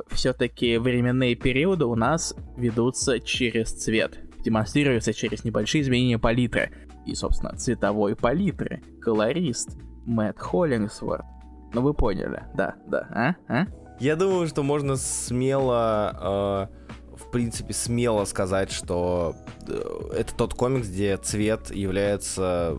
все-таки 0.10 0.78
временные 0.78 1.36
периоды 1.36 1.86
у 1.86 1.96
нас 1.96 2.36
ведутся 2.56 3.20
через 3.20 3.72
цвет, 3.72 4.20
демонстрируются 4.44 5.14
через 5.14 5.44
небольшие 5.44 5.82
изменения 5.82 6.18
палитры. 6.18 6.72
И, 7.06 7.16
собственно, 7.16 7.56
цветовой 7.56 8.16
палитры, 8.16 8.82
колорист, 9.02 9.78
Мэтт 10.06 10.40
Холлингсворт. 10.40 11.26
Ну 11.74 11.82
вы 11.82 11.94
поняли, 11.94 12.44
да, 12.56 12.76
да, 12.88 13.08
а? 13.12 13.36
а? 13.54 13.68
Я 14.00 14.16
думаю, 14.16 14.48
что 14.48 14.64
можно 14.64 14.96
смело, 14.96 16.70
э, 16.70 17.16
в 17.18 17.32
принципе, 17.32 17.74
смело 17.74 18.26
сказать, 18.26 18.72
что 18.72 19.36
э, 19.68 19.82
это 20.18 20.34
тот 20.36 20.54
комикс, 20.54 20.88
где 20.88 21.18
цвет 21.18 21.74
является 21.76 22.78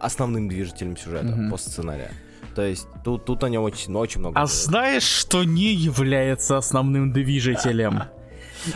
основным 0.00 0.48
движителем 0.48 0.96
сюжета 0.96 1.26
Мгм. 1.26 1.50
по 1.50 1.56
сценарию. 1.58 2.08
То 2.58 2.66
есть 2.66 2.88
тут, 3.04 3.24
тут 3.24 3.44
о 3.44 3.48
нем 3.48 3.62
очень, 3.62 3.94
очень 3.94 4.18
много. 4.18 4.32
А 4.36 4.40
говорят. 4.40 4.50
знаешь, 4.50 5.04
что 5.04 5.44
не 5.44 5.72
является 5.72 6.56
основным 6.56 7.12
движителем? 7.12 8.02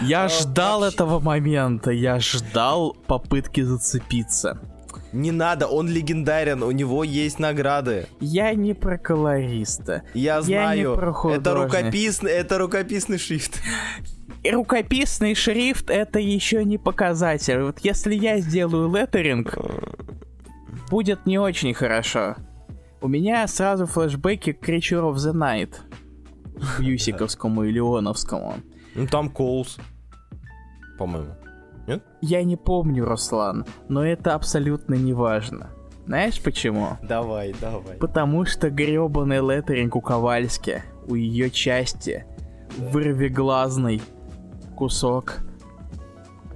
Я 0.02 0.26
А, 0.26 0.28
ждал 0.28 0.84
этого 0.84 1.18
момента, 1.18 1.90
я 1.90 2.20
ждал 2.20 2.96
попытки 3.08 3.62
зацепиться. 3.62 4.60
Не 5.12 5.32
надо, 5.32 5.66
он 5.66 5.88
легендарен, 5.88 6.62
у 6.62 6.70
него 6.70 7.02
есть 7.02 7.40
награды. 7.40 8.06
Я 8.20 8.54
не 8.54 8.72
про 8.72 8.98
колориста. 8.98 10.04
Я 10.14 10.36
не 10.36 10.42
знаю, 10.44 10.94
про 10.94 11.32
это 11.32 11.52
рукописный, 11.52 12.30
это 12.30 12.58
рукописный 12.58 13.18
шрифт. 13.18 13.60
И 14.44 14.50
рукописный 14.52 15.34
шрифт 15.34 15.90
это 15.90 16.20
еще 16.20 16.64
не 16.64 16.78
показатель. 16.78 17.62
Вот 17.62 17.80
если 17.80 18.14
я 18.14 18.38
сделаю 18.38 18.94
леттеринг, 18.94 19.58
будет 20.88 21.26
не 21.26 21.40
очень 21.40 21.74
хорошо. 21.74 22.36
У 23.02 23.08
меня 23.08 23.46
сразу 23.48 23.86
флешбеки 23.86 24.52
к 24.52 24.68
Creature 24.68 25.12
of 25.12 25.14
the 25.16 25.32
Night. 25.32 25.74
Юсиковскому 26.78 27.64
и 27.64 27.72
Леоновскому. 27.72 28.54
Ну 28.94 29.06
там 29.08 29.28
Коулс, 29.28 29.78
по-моему. 30.98 31.34
Я 32.20 32.44
не 32.44 32.56
помню, 32.56 33.04
Руслан, 33.04 33.66
но 33.88 34.06
это 34.06 34.34
абсолютно 34.34 34.94
не 34.94 35.12
важно. 35.12 35.70
Знаешь 36.06 36.40
почему? 36.40 36.96
Давай, 37.02 37.52
давай. 37.60 37.96
Потому 37.96 38.44
что 38.44 38.70
гребаный 38.70 39.38
леттеринг 39.38 39.96
у 39.96 40.00
Ковальски, 40.00 40.84
у 41.08 41.16
ее 41.16 41.50
части, 41.50 42.24
вырвиглазный 42.78 44.00
кусок 44.76 45.40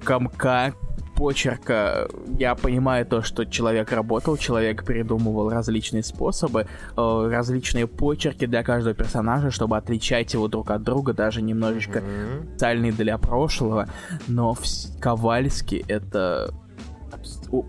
комка, 0.04 0.74
почерка. 1.16 2.08
Я 2.38 2.54
понимаю 2.54 3.06
то, 3.06 3.22
что 3.22 3.44
человек 3.44 3.90
работал, 3.92 4.36
человек 4.36 4.84
придумывал 4.84 5.48
различные 5.50 6.02
способы, 6.02 6.66
э, 6.96 7.28
различные 7.30 7.86
почерки 7.86 8.46
для 8.46 8.62
каждого 8.62 8.94
персонажа, 8.94 9.50
чтобы 9.50 9.76
отличать 9.76 10.34
его 10.34 10.48
друг 10.48 10.70
от 10.70 10.82
друга, 10.82 11.12
даже 11.14 11.42
немножечко 11.42 12.00
М. 12.00 12.48
специальный 12.50 12.92
для 12.92 13.18
прошлого, 13.18 13.88
но 14.28 14.56
Ковальский 15.00 15.84
это 15.88 16.52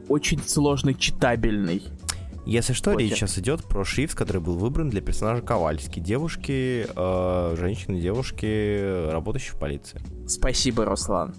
очень 0.10 0.39
сложно 0.45 0.93
читабельный. 0.93 1.83
Если 2.45 2.71
что, 2.73 2.91
Почерк. 2.93 3.01
речь 3.12 3.19
сейчас 3.19 3.38
идет 3.39 3.63
про 3.65 3.83
шрифт, 3.83 4.15
который 4.15 4.41
был 4.41 4.57
выбран 4.57 4.89
для 4.89 5.01
персонажа 5.01 5.41
Ковальски. 5.41 5.99
Девушки, 5.99 6.88
э, 6.95 7.55
женщины, 7.57 7.99
девушки, 7.99 9.10
работающие 9.12 9.51
в 9.53 9.60
полиции. 9.60 9.99
Спасибо, 10.27 10.86
Руслан. 10.86 11.36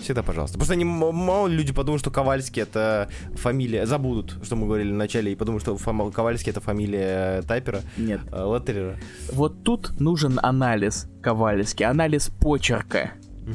Всегда, 0.00 0.22
пожалуйста. 0.22 0.56
Просто 0.58 0.74
они, 0.74 0.84
мало 0.84 1.48
люди 1.48 1.72
подумают, 1.72 2.00
что 2.00 2.10
Ковальский 2.10 2.62
это 2.62 3.08
фамилия. 3.34 3.86
Забудут, 3.86 4.36
что 4.44 4.54
мы 4.54 4.66
говорили 4.66 4.92
в 4.92 4.94
начале, 4.96 5.32
и 5.32 5.34
подумают, 5.34 5.62
что 5.62 5.76
фам- 5.76 6.12
Ковальский 6.12 6.50
это 6.50 6.60
фамилия 6.60 7.42
Тайпера, 7.42 7.80
Нет. 7.96 8.20
э, 8.30 8.42
Лоттерера. 8.42 8.96
Вот 9.32 9.62
тут 9.64 9.98
нужен 9.98 10.38
анализ 10.42 11.08
Ковальский, 11.22 11.86
анализ 11.86 12.28
почерка. 12.40 13.12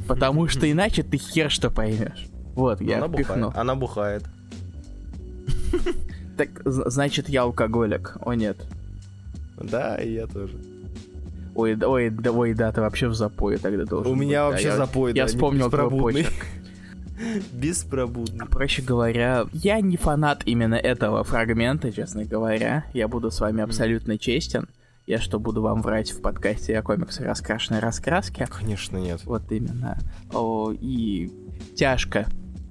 Потому 0.08 0.48
что 0.48 0.66
иначе 0.72 1.04
ты 1.04 1.18
хер 1.18 1.50
что 1.52 1.70
поймешь. 1.70 2.28
Вот, 2.56 2.82
я 2.82 2.98
Она 2.98 3.08
впихну. 3.08 3.36
бухает. 3.48 3.58
Она 3.58 3.76
бухает. 3.76 4.24
Так, 6.38 6.50
значит, 6.66 7.30
я 7.30 7.44
алкоголик. 7.44 8.18
О, 8.22 8.34
нет. 8.34 8.58
Да, 9.58 9.96
и 9.98 10.14
я 10.14 10.28
тоже. 10.28 10.58
Ой, 11.56 11.76
да- 11.76 11.90
ой, 11.90 12.10
да, 12.10 12.32
ой, 12.32 12.54
да, 12.54 12.72
ты 12.72 12.82
вообще 12.82 13.08
в 13.08 13.14
запое 13.14 13.58
тогда 13.58 13.84
должен 13.86 14.12
У 14.12 14.16
быть, 14.16 14.26
меня 14.28 14.44
да, 14.44 14.50
вообще 14.50 14.68
я- 14.68 14.78
запой, 14.78 15.12
Я 15.14 15.16
да, 15.16 15.22
не 15.24 15.28
вспомнил 15.36 15.66
беспробудный. 15.66 16.26
Беспробудный. 17.54 18.48
Проще 18.48 18.82
говоря, 18.82 19.46
я 19.54 19.80
не 19.82 19.98
фанат 19.98 20.42
именно 20.46 20.76
этого 20.76 21.24
фрагмента, 21.24 21.92
честно 21.92 22.26
говоря. 22.26 22.86
Я 22.94 23.08
буду 23.08 23.30
с 23.32 23.40
вами 23.40 23.62
абсолютно 23.62 24.18
честен. 24.18 24.68
Я 25.08 25.20
что, 25.20 25.40
буду 25.40 25.62
вам 25.62 25.82
врать 25.82 26.12
в 26.12 26.22
подкасте 26.22 26.78
о 26.78 26.84
комиксах 26.84 27.26
раскрашенной 27.26 27.80
раскраски? 27.80 28.48
Конечно, 28.50 28.98
нет. 28.98 29.22
Вот 29.26 29.52
именно. 29.52 29.98
О, 30.34 30.72
и 30.72 31.32
тяжко. 31.76 32.28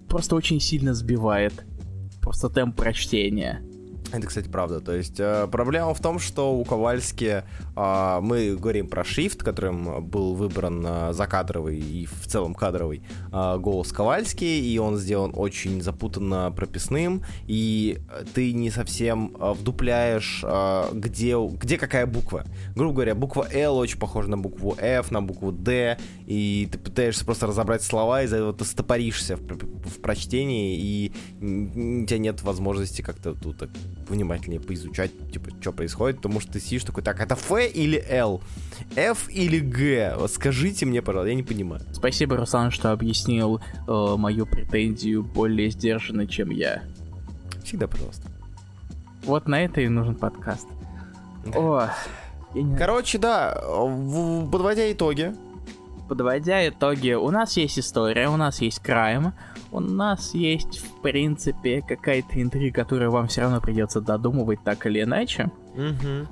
Просто 0.08 0.34
очень 0.36 0.60
сильно 0.60 0.94
сбивает. 0.94 1.64
Просто 2.20 2.48
темп 2.48 2.76
прочтения. 2.76 3.62
Это, 4.12 4.26
кстати, 4.26 4.48
правда. 4.48 4.80
То 4.80 4.94
есть 4.94 5.20
э, 5.20 5.46
проблема 5.50 5.94
в 5.94 6.00
том, 6.00 6.18
что 6.18 6.52
у 6.52 6.64
Ковальски 6.64 7.44
э, 7.76 8.18
мы 8.20 8.56
говорим 8.56 8.88
про 8.88 9.04
шрифт, 9.04 9.42
которым 9.42 10.04
был 10.04 10.34
выбран 10.34 10.84
э, 10.84 11.12
закадровый 11.12 11.78
и 11.78 12.06
в 12.06 12.26
целом 12.26 12.54
кадровый 12.54 13.02
э, 13.32 13.58
голос 13.58 13.92
Ковальски, 13.92 14.44
и 14.44 14.78
он 14.78 14.96
сделан 14.96 15.32
очень 15.34 15.80
запутанно 15.80 16.50
прописным, 16.50 17.22
и 17.46 18.00
ты 18.34 18.52
не 18.52 18.70
совсем 18.70 19.36
э, 19.38 19.52
вдупляешь, 19.52 20.42
э, 20.44 20.84
где, 20.92 21.36
где 21.38 21.78
какая 21.78 22.06
буква. 22.06 22.44
Грубо 22.74 22.94
говоря, 22.94 23.14
буква 23.14 23.46
L 23.52 23.76
очень 23.76 23.98
похожа 23.98 24.28
на 24.28 24.38
букву 24.38 24.76
F, 24.76 25.12
на 25.12 25.22
букву 25.22 25.52
D, 25.52 25.98
и 26.26 26.68
ты 26.70 26.78
пытаешься 26.78 27.24
просто 27.24 27.46
разобрать 27.46 27.82
слова, 27.82 28.24
из-за 28.24 28.36
этого 28.36 28.54
ты 28.54 28.64
стопоришься 28.64 29.36
в, 29.36 29.42
в 29.42 30.00
прочтении, 30.00 30.78
и 30.80 31.12
у 31.40 32.06
тебя 32.06 32.18
нет 32.18 32.42
возможности 32.42 33.02
как-то 33.02 33.34
тут 33.34 33.58
так 33.58 33.70
внимательнее 34.10 34.60
поизучать, 34.60 35.10
типа, 35.32 35.50
что 35.60 35.72
происходит, 35.72 36.16
потому 36.16 36.40
что 36.40 36.52
ты 36.52 36.60
сидишь 36.60 36.84
такой, 36.84 37.02
так, 37.02 37.20
это 37.20 37.34
F 37.34 37.52
или 37.74 38.04
L? 38.08 38.42
F 38.96 39.28
или 39.30 39.58
G? 39.58 40.14
Вот 40.16 40.30
скажите 40.30 40.86
мне, 40.86 41.00
пожалуйста, 41.02 41.30
я 41.30 41.34
не 41.34 41.42
понимаю. 41.42 41.82
Спасибо, 41.92 42.36
Руслан, 42.36 42.70
что 42.70 42.92
объяснил 42.92 43.60
э, 43.88 44.14
мою 44.16 44.46
претензию 44.46 45.22
более 45.22 45.70
сдержанно, 45.70 46.26
чем 46.26 46.50
я. 46.50 46.82
Всегда, 47.64 47.86
пожалуйста. 47.86 48.28
Вот 49.24 49.48
на 49.48 49.62
это 49.62 49.80
и 49.80 49.88
нужен 49.88 50.14
подкаст. 50.14 50.66
О, 51.54 51.88
я 52.54 52.62
не- 52.62 52.76
Короче, 52.76 53.18
да, 53.18 53.60
подводя 54.50 54.90
итоги, 54.92 55.34
Подводя 56.10 56.66
итоги, 56.68 57.12
у 57.12 57.30
нас 57.30 57.56
есть 57.56 57.78
история, 57.78 58.28
у 58.28 58.36
нас 58.36 58.60
есть 58.60 58.80
крайм, 58.80 59.32
у 59.72 59.80
нас 59.80 60.34
есть, 60.34 60.78
в 60.78 61.00
принципе, 61.00 61.82
какая-то 61.82 62.42
интрига, 62.42 62.82
которую 62.82 63.10
вам 63.10 63.28
все 63.28 63.42
равно 63.42 63.60
придется 63.60 64.00
додумывать 64.00 64.60
так 64.64 64.86
или 64.86 65.02
иначе. 65.02 65.50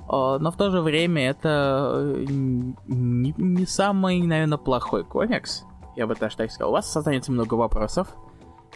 А, 0.07 0.37
Но 0.39 0.51
в 0.51 0.57
то 0.57 0.69
же 0.71 0.81
время 0.81 1.29
это 1.29 1.93
э, 1.95 2.25
не, 2.27 3.33
не 3.37 3.65
самый, 3.65 4.21
наверное, 4.21 4.57
плохой 4.57 5.03
комикс. 5.03 5.63
Я 5.95 6.07
бы 6.07 6.15
даже 6.15 6.35
так 6.37 6.51
сказал. 6.51 6.69
У 6.69 6.73
вас 6.73 6.95
останется 6.95 7.31
много 7.31 7.55
вопросов. 7.55 8.09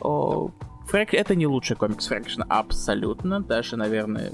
О, 0.02 0.50
Фрэк... 0.88 1.14
Это 1.14 1.36
не 1.36 1.48
лучший 1.48 1.76
комикс 1.76 2.08
Фрэкшн, 2.08 2.44
абсолютно. 2.48 3.42
Даже, 3.42 3.76
наверное, 3.78 4.32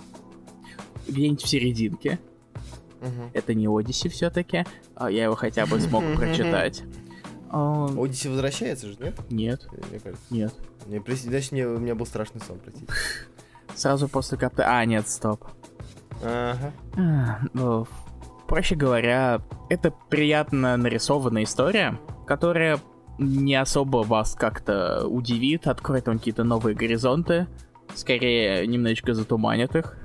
где-нибудь 1.07 1.43
в 1.43 1.47
серединке. 1.47 2.19
Это 3.33 3.53
не 3.53 3.67
Одиссе 3.67 4.09
все-таки. 4.09 4.65
Я 4.99 5.23
его 5.23 5.35
хотя 5.35 5.65
бы 5.65 5.79
смог 5.79 6.03
прочитать. 6.15 6.83
А, 7.49 7.87
Одиссе 7.97 8.29
возвращается 8.29 8.87
же, 8.87 8.95
нет? 8.99 9.15
Нет, 9.29 9.67
Мне 9.89 9.99
кажется. 9.99 10.25
нет. 10.29 10.53
Мне, 10.85 11.01
прости, 11.01 11.29
значит, 11.29 11.51
мне, 11.51 11.65
у 11.67 11.79
меня 11.79 11.95
был 11.95 12.05
страшный 12.05 12.41
сон, 12.41 12.59
простите. 12.59 12.85
Сразу 13.75 14.07
после 14.07 14.37
капта... 14.37 14.65
А, 14.67 14.85
нет, 14.85 15.07
стоп. 15.09 15.45
Ага. 16.23 16.71
А, 16.97 17.39
ну, 17.53 17.87
Проще 18.47 18.75
говоря, 18.75 19.41
это 19.69 19.91
приятно 20.09 20.75
нарисованная 20.75 21.43
история, 21.43 21.99
которая 22.25 22.79
не 23.19 23.53
особо 23.55 23.97
вас 23.97 24.33
как-то 24.33 25.05
удивит, 25.07 25.67
откроет 25.67 26.07
вам 26.07 26.17
какие-то 26.17 26.43
новые 26.43 26.75
горизонты, 26.75 27.47
скорее 27.93 28.65
немножечко 28.65 29.13
затуманит 29.13 29.75
их. 29.75 29.95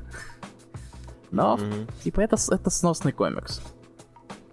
Но, 1.30 1.56
Мгм. 1.56 1.86
типа, 2.02 2.20
это, 2.20 2.36
это 2.50 2.68
сносный 2.70 3.12
комикс. 3.12 3.62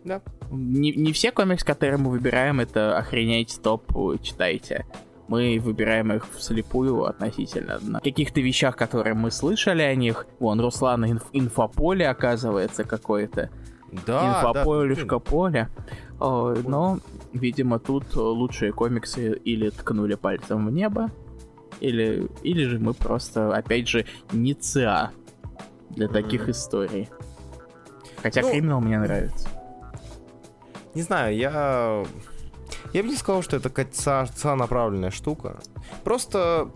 Да. 0.05 0.21
Не, 0.51 0.91
не 0.91 1.13
все 1.13 1.31
комиксы, 1.31 1.65
которые 1.65 1.97
мы 1.97 2.09
выбираем, 2.11 2.59
это 2.59 2.97
охренеть, 2.97 3.59
топ, 3.63 3.83
читайте. 4.21 4.85
Мы 5.27 5.59
выбираем 5.63 6.11
их 6.11 6.27
вслепую 6.33 7.05
относительно 7.05 7.79
на 7.81 8.01
каких-то 8.01 8.41
вещах, 8.41 8.75
которые 8.75 9.13
мы 9.13 9.31
слышали 9.31 9.81
о 9.81 9.95
них. 9.95 10.25
Вон, 10.39 10.59
Руслан 10.59 11.05
инф- 11.05 11.29
инфополе, 11.31 12.09
оказывается, 12.09 12.83
какое-то. 12.83 13.49
Да, 14.05 14.29
Инфополюшка 14.29 15.19
поле. 15.19 15.69
О, 16.19 16.53
но, 16.65 16.99
видимо, 17.33 17.79
тут 17.79 18.13
лучшие 18.15 18.73
комиксы 18.73 19.31
или 19.33 19.69
ткнули 19.69 20.15
пальцем 20.15 20.67
в 20.67 20.71
небо, 20.71 21.09
или, 21.79 22.27
или 22.43 22.65
же 22.65 22.79
мы 22.79 22.93
просто, 22.93 23.53
опять 23.55 23.87
же, 23.87 24.05
не 24.33 24.53
ЦА 24.53 25.11
для 25.89 26.07
таких 26.09 26.43
Мгм. 26.43 26.51
историй. 26.51 27.09
Хотя 28.21 28.41
Ну, 28.41 28.51
криминал 28.51 28.81
мне 28.81 28.99
нравится. 28.99 29.47
Не 30.95 31.01
знаю, 31.01 31.35
я... 31.35 32.03
Я 32.93 33.03
бы 33.03 33.09
не 33.09 33.15
сказал, 33.17 33.41
что 33.41 33.57
это 33.57 33.69
какая-то 33.69 33.95
направленная 34.55 35.11
штука. 35.11 35.59
Просто... 36.03 36.69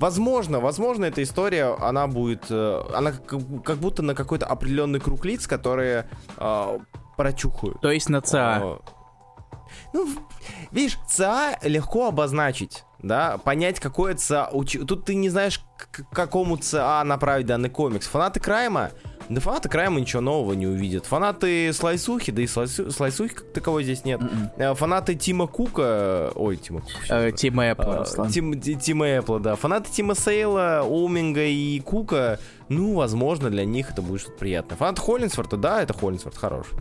Возможно, 0.00 0.58
возможно, 0.60 1.04
эта 1.04 1.22
история, 1.22 1.76
она 1.80 2.06
будет... 2.08 2.46
э, 2.50 2.82
Она 2.94 3.12
как, 3.12 3.78
будто 3.78 4.02
на 4.02 4.14
какой-то 4.16 4.44
определенный 4.46 4.98
круг 5.00 5.24
лиц, 5.24 5.46
которые 5.46 6.08
э, 6.36 6.78
прочухают. 7.16 7.80
То 7.80 7.90
есть 7.92 8.08
на 8.08 8.20
ЦА. 8.20 8.60
Э, 8.62 8.76
Ну, 9.92 10.08
видишь, 10.72 10.98
ЦА 11.08 11.58
легко 11.62 12.08
обозначить, 12.08 12.84
да, 13.02 13.38
понять, 13.38 13.78
какое 13.78 14.14
ЦА... 14.16 14.50
уч- 14.52 14.84
Тут 14.84 15.04
ты 15.04 15.14
не 15.14 15.28
знаешь, 15.30 15.60
к 15.78 15.86
к 15.92 16.10
какому 16.12 16.56
ЦА 16.56 17.04
направить 17.04 17.46
данный 17.46 17.70
комикс. 17.70 18.08
Фанаты 18.08 18.40
Крайма, 18.40 18.90
да 19.28 19.40
фанаты 19.40 19.68
Крайма 19.68 20.00
ничего 20.00 20.20
нового 20.20 20.52
не 20.54 20.66
увидят. 20.66 21.06
Фанаты 21.06 21.72
Слайсухи, 21.72 22.30
да 22.32 22.42
и 22.42 22.46
слайсу- 22.46 22.90
Слайсухи 22.90 23.34
как 23.34 23.52
таковой 23.52 23.84
здесь 23.84 24.04
нет. 24.04 24.20
М-м. 24.20 24.50
Э, 24.56 24.74
Фанаты 24.74 25.14
Тима 25.14 25.46
Кука... 25.46 26.30
Ой, 26.34 26.56
Тима 26.56 26.80
Кука. 26.80 26.94
Э, 27.08 27.30
да. 27.30 27.36
Тим 27.36 27.60
Эппл, 27.60 27.82
А, 27.90 27.98
Руслан. 28.00 28.30
Тим, 28.30 28.60
Ти- 28.60 28.76
Тима 28.76 29.06
Эппла, 29.06 29.40
да. 29.40 29.56
Фанаты 29.56 29.90
Тима 29.90 30.14
Сейла, 30.14 30.80
Оуминга 30.82 31.44
и 31.44 31.80
Кука, 31.80 32.38
ну, 32.68 32.94
возможно, 32.94 33.50
для 33.50 33.64
них 33.64 33.90
это 33.90 34.02
будет 34.02 34.20
что-то 34.20 34.38
приятное. 34.38 34.76
Фанат 34.76 34.98
Холлинсворта, 34.98 35.56
да, 35.56 35.82
это 35.82 35.94
Холлинсворт 35.94 36.36
хороший. 36.36 36.74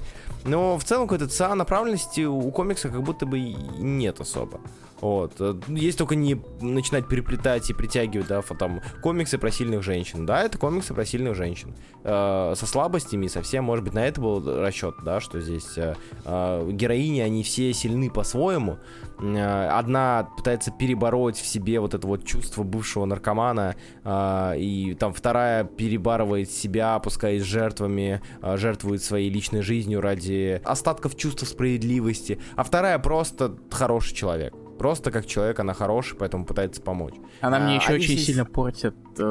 Но 0.46 0.78
в 0.78 0.84
целом 0.84 1.08
какой-то 1.08 1.28
ЦА 1.28 1.56
направленности 1.56 2.22
у 2.22 2.52
комикса 2.52 2.90
как 2.90 3.02
будто 3.04 3.26
бы 3.26 3.40
нет 3.40 4.20
особо. 4.20 4.60
Вот. 5.04 5.34
Э, 5.40 5.54
Есть 5.68 5.98
только 5.98 6.16
не 6.16 6.42
начинать 6.62 7.10
переплетать 7.10 7.70
и 7.70 7.74
притягивать, 7.74 8.28
да, 8.28 8.42
там, 8.42 8.82
комиксы 9.02 9.38
про 9.38 9.52
сильных 9.52 9.84
женщин. 9.84 10.26
Да, 10.26 10.44
это 10.44 10.58
комиксы 10.58 10.94
про 10.94 11.04
сильных 11.04 11.36
женщин. 11.36 11.76
Э, 12.06 12.54
со 12.56 12.66
слабостями 12.66 13.28
совсем, 13.28 13.66
может 13.66 13.84
быть, 13.84 13.94
на 13.94 14.08
это 14.08 14.22
был 14.22 14.62
расчет, 14.62 14.96
да, 15.04 15.20
что 15.20 15.42
здесь 15.42 15.74
э, 15.76 15.96
героини, 16.72 17.20
они 17.20 17.44
все 17.44 17.74
сильны 17.74 18.10
по-своему. 18.10 18.78
Одна 19.20 20.30
пытается 20.38 20.72
перебороть 20.72 21.38
в 21.38 21.46
себе 21.46 21.82
вот 21.82 21.94
это 21.94 22.08
вот 22.08 22.26
чувство 22.26 22.64
бывшего 22.64 23.06
наркомана, 23.06 23.76
и 24.58 24.98
там 25.00 25.14
вторая 25.14 25.66
перебарывает 25.66 26.50
себя, 26.50 26.96
опускаясь 26.96 27.44
жертвами, 27.44 28.22
э, 28.42 28.58
жертвует 28.58 29.04
своей 29.04 29.30
личной 29.30 29.62
жизнью 29.62 30.00
ради 30.00 30.62
остатков 30.64 31.16
чувства 31.18 31.46
справедливости, 31.46 32.40
а 32.56 32.64
вторая 32.64 33.00
просто 33.00 33.58
хороший 33.70 34.16
человек. 34.16 34.54
Просто 34.78 35.12
как 35.12 35.26
человек 35.26 35.60
она 35.60 35.74
хороший, 35.74 36.18
поэтому 36.18 36.46
пытается 36.46 36.82
помочь. 36.82 37.14
Она 37.42 37.60
мне 37.60 37.74
А, 37.74 37.76
еще 37.76 37.90
они 37.90 37.96
очень 38.00 38.14
здесь- 38.16 38.26
сильно 38.26 38.46
портит 38.46 38.96
э, 39.18 39.24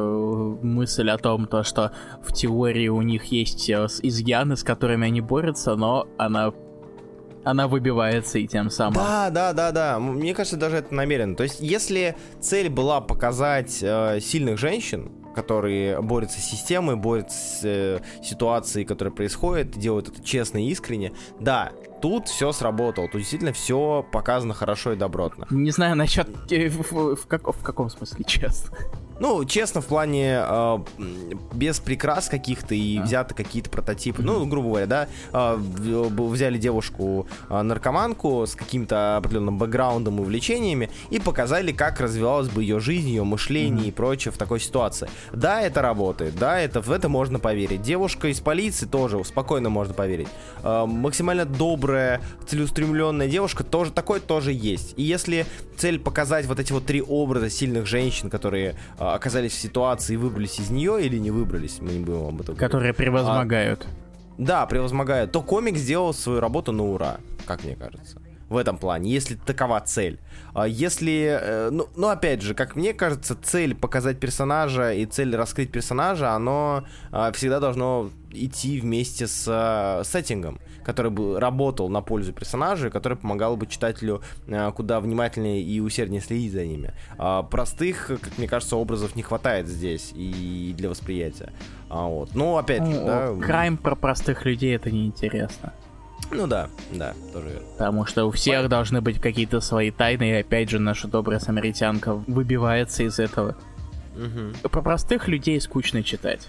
мысль 0.62 1.10
о 1.10 1.18
том, 1.18 1.46
то, 1.46 1.62
что 1.64 1.92
в 2.22 2.32
теории 2.32 2.88
у 2.88 3.02
них 3.02 3.24
есть 3.26 3.68
э, 3.68 3.86
изъяны, 4.02 4.56
с 4.56 4.62
которыми 4.62 5.06
они 5.06 5.20
борются, 5.20 5.74
но 5.76 6.06
она 6.18 6.52
она 7.44 7.66
выбивается 7.66 8.38
и 8.38 8.46
тем 8.46 8.70
самым. 8.70 8.94
Да, 8.94 9.28
да, 9.30 9.52
да, 9.52 9.72
да. 9.72 9.98
Мне 9.98 10.32
кажется, 10.32 10.56
даже 10.56 10.76
это 10.76 10.94
намеренно. 10.94 11.34
То 11.34 11.42
есть, 11.42 11.58
если 11.60 12.14
цель 12.40 12.68
была 12.68 13.00
показать 13.00 13.80
э, 13.82 14.20
сильных 14.20 14.58
женщин, 14.58 15.10
которые 15.32 16.00
борются 16.00 16.40
с 16.40 16.44
системой, 16.44 16.96
борются 16.96 17.36
с 17.36 17.60
э, 17.64 18.00
ситуацией, 18.22 18.84
которая 18.84 19.12
происходит, 19.12 19.70
делают 19.72 20.08
это 20.08 20.22
честно 20.22 20.64
и 20.64 20.68
искренне, 20.70 21.12
да, 21.40 21.72
тут 22.00 22.28
все 22.28 22.52
сработало. 22.52 23.08
Тут 23.08 23.20
действительно 23.20 23.52
все 23.52 24.04
показано 24.12 24.54
хорошо 24.54 24.92
и 24.92 24.96
добротно. 24.96 25.46
Не 25.50 25.70
знаю 25.70 25.96
насчет 25.96 26.28
э, 26.50 26.68
в, 26.68 27.14
в, 27.14 27.26
как, 27.26 27.46
в 27.48 27.62
каком 27.62 27.88
смысле 27.88 28.24
честно. 28.26 28.76
Ну, 29.22 29.44
честно, 29.44 29.80
в 29.80 29.86
плане 29.86 30.40
э, 30.44 30.78
без 31.52 31.78
прикрас 31.78 32.28
каких-то 32.28 32.74
и 32.74 32.98
а. 32.98 33.02
взяты 33.02 33.34
какие-то 33.34 33.70
прототипы. 33.70 34.20
Mm-hmm. 34.20 34.24
Ну, 34.24 34.46
грубо 34.46 34.68
говоря, 34.70 34.86
да, 34.86 35.08
э, 35.32 35.56
взяли 35.58 36.58
девушку 36.58 37.28
э, 37.48 37.62
с 37.62 38.54
каким-то 38.56 39.18
определенным 39.18 39.58
бэкграундом 39.58 40.18
и 40.18 40.22
увлечениями 40.22 40.90
и 41.10 41.20
показали, 41.20 41.70
как 41.70 42.00
развивалась 42.00 42.48
бы 42.48 42.62
ее 42.62 42.80
жизнь, 42.80 43.10
ее 43.10 43.22
мышление 43.22 43.84
mm-hmm. 43.84 43.88
и 43.90 43.92
прочее 43.92 44.32
в 44.32 44.38
такой 44.38 44.58
ситуации. 44.58 45.08
Да, 45.32 45.60
это 45.60 45.82
работает, 45.82 46.34
да, 46.34 46.58
это 46.58 46.80
в 46.80 46.90
это 46.90 47.08
можно 47.08 47.38
поверить. 47.38 47.80
Девушка 47.80 48.26
из 48.26 48.40
полиции 48.40 48.86
тоже 48.86 49.22
спокойно 49.22 49.70
можно 49.70 49.94
поверить. 49.94 50.28
Э, 50.64 50.84
максимально 50.84 51.44
добрая, 51.44 52.20
целеустремленная 52.48 53.28
девушка 53.28 53.62
тоже 53.62 53.92
такой 53.92 54.18
тоже 54.18 54.52
есть. 54.52 54.94
И 54.96 55.04
если 55.04 55.46
цель 55.76 56.00
показать 56.00 56.46
вот 56.46 56.58
эти 56.58 56.72
вот 56.72 56.86
три 56.86 57.00
образа 57.00 57.50
сильных 57.50 57.86
женщин, 57.86 58.28
которые 58.28 58.76
э, 58.98 59.11
оказались 59.14 59.52
в 59.52 59.60
ситуации 59.60 60.14
и 60.14 60.16
выбрались 60.16 60.58
из 60.58 60.70
нее 60.70 61.04
или 61.04 61.18
не 61.18 61.30
выбрались, 61.30 61.78
мы 61.80 61.92
не 61.92 62.00
будем 62.00 62.26
об 62.26 62.40
этом 62.40 62.56
Которые 62.56 62.92
говорить. 62.92 62.96
превозмогают. 62.96 63.86
А, 63.86 64.32
да, 64.38 64.66
превозмогают. 64.66 65.32
То 65.32 65.42
комик 65.42 65.76
сделал 65.76 66.14
свою 66.14 66.40
работу 66.40 66.72
на 66.72 66.84
ура, 66.84 67.18
как 67.46 67.64
мне 67.64 67.76
кажется 67.76 68.20
в 68.52 68.56
этом 68.56 68.76
плане, 68.76 69.10
если 69.10 69.34
такова 69.34 69.80
цель. 69.80 70.20
А 70.54 70.68
если, 70.68 71.38
э, 71.40 71.70
ну, 71.70 71.88
ну, 71.96 72.08
опять 72.08 72.42
же, 72.42 72.54
как 72.54 72.76
мне 72.76 72.92
кажется, 72.92 73.34
цель 73.42 73.74
показать 73.74 74.20
персонажа 74.20 74.92
и 74.92 75.06
цель 75.06 75.34
раскрыть 75.34 75.72
персонажа, 75.72 76.32
оно 76.32 76.84
а, 77.10 77.32
всегда 77.32 77.60
должно 77.60 78.10
идти 78.30 78.78
вместе 78.78 79.26
с 79.26 79.46
э, 79.48 80.04
сеттингом, 80.04 80.60
который 80.84 81.10
бы 81.10 81.38
работал 81.40 81.88
на 81.88 82.00
пользу 82.00 82.32
персонажа, 82.32 82.90
который 82.90 83.16
помогал 83.16 83.56
бы 83.56 83.66
читателю 83.66 84.22
э, 84.46 84.72
куда 84.72 85.00
внимательнее 85.00 85.62
и 85.62 85.80
усерднее 85.80 86.20
следить 86.20 86.52
за 86.52 86.64
ними. 86.64 86.92
А 87.18 87.42
простых, 87.42 88.06
как 88.08 88.38
мне 88.38 88.48
кажется, 88.48 88.76
образов 88.76 89.16
не 89.16 89.22
хватает 89.22 89.68
здесь 89.68 90.12
и 90.14 90.74
для 90.76 90.88
восприятия. 90.88 91.52
А 91.88 92.06
вот. 92.06 92.34
Но 92.34 92.56
опять 92.56 92.84
же, 92.84 93.00
ну, 93.00 93.06
да. 93.06 93.34
Крайм 93.40 93.76
про 93.76 93.94
простых 93.94 94.44
людей 94.44 94.74
это 94.74 94.90
неинтересно. 94.90 95.72
Ну 96.30 96.46
да, 96.46 96.68
да, 96.92 97.14
тоже 97.32 97.48
верно. 97.48 97.66
Потому 97.72 98.06
что 98.06 98.24
у 98.24 98.30
всех 98.30 98.54
Понятно. 98.54 98.68
должны 98.70 99.00
быть 99.00 99.20
какие-то 99.20 99.60
свои 99.60 99.90
тайны, 99.90 100.30
и 100.30 100.34
опять 100.34 100.70
же 100.70 100.78
наша 100.78 101.08
добрая 101.08 101.38
самаритянка 101.38 102.14
выбивается 102.14 103.02
из 103.02 103.18
этого. 103.18 103.56
Угу. 104.16 104.68
Про 104.70 104.82
простых 104.82 105.28
людей 105.28 105.60
скучно 105.60 106.02
читать. 106.02 106.46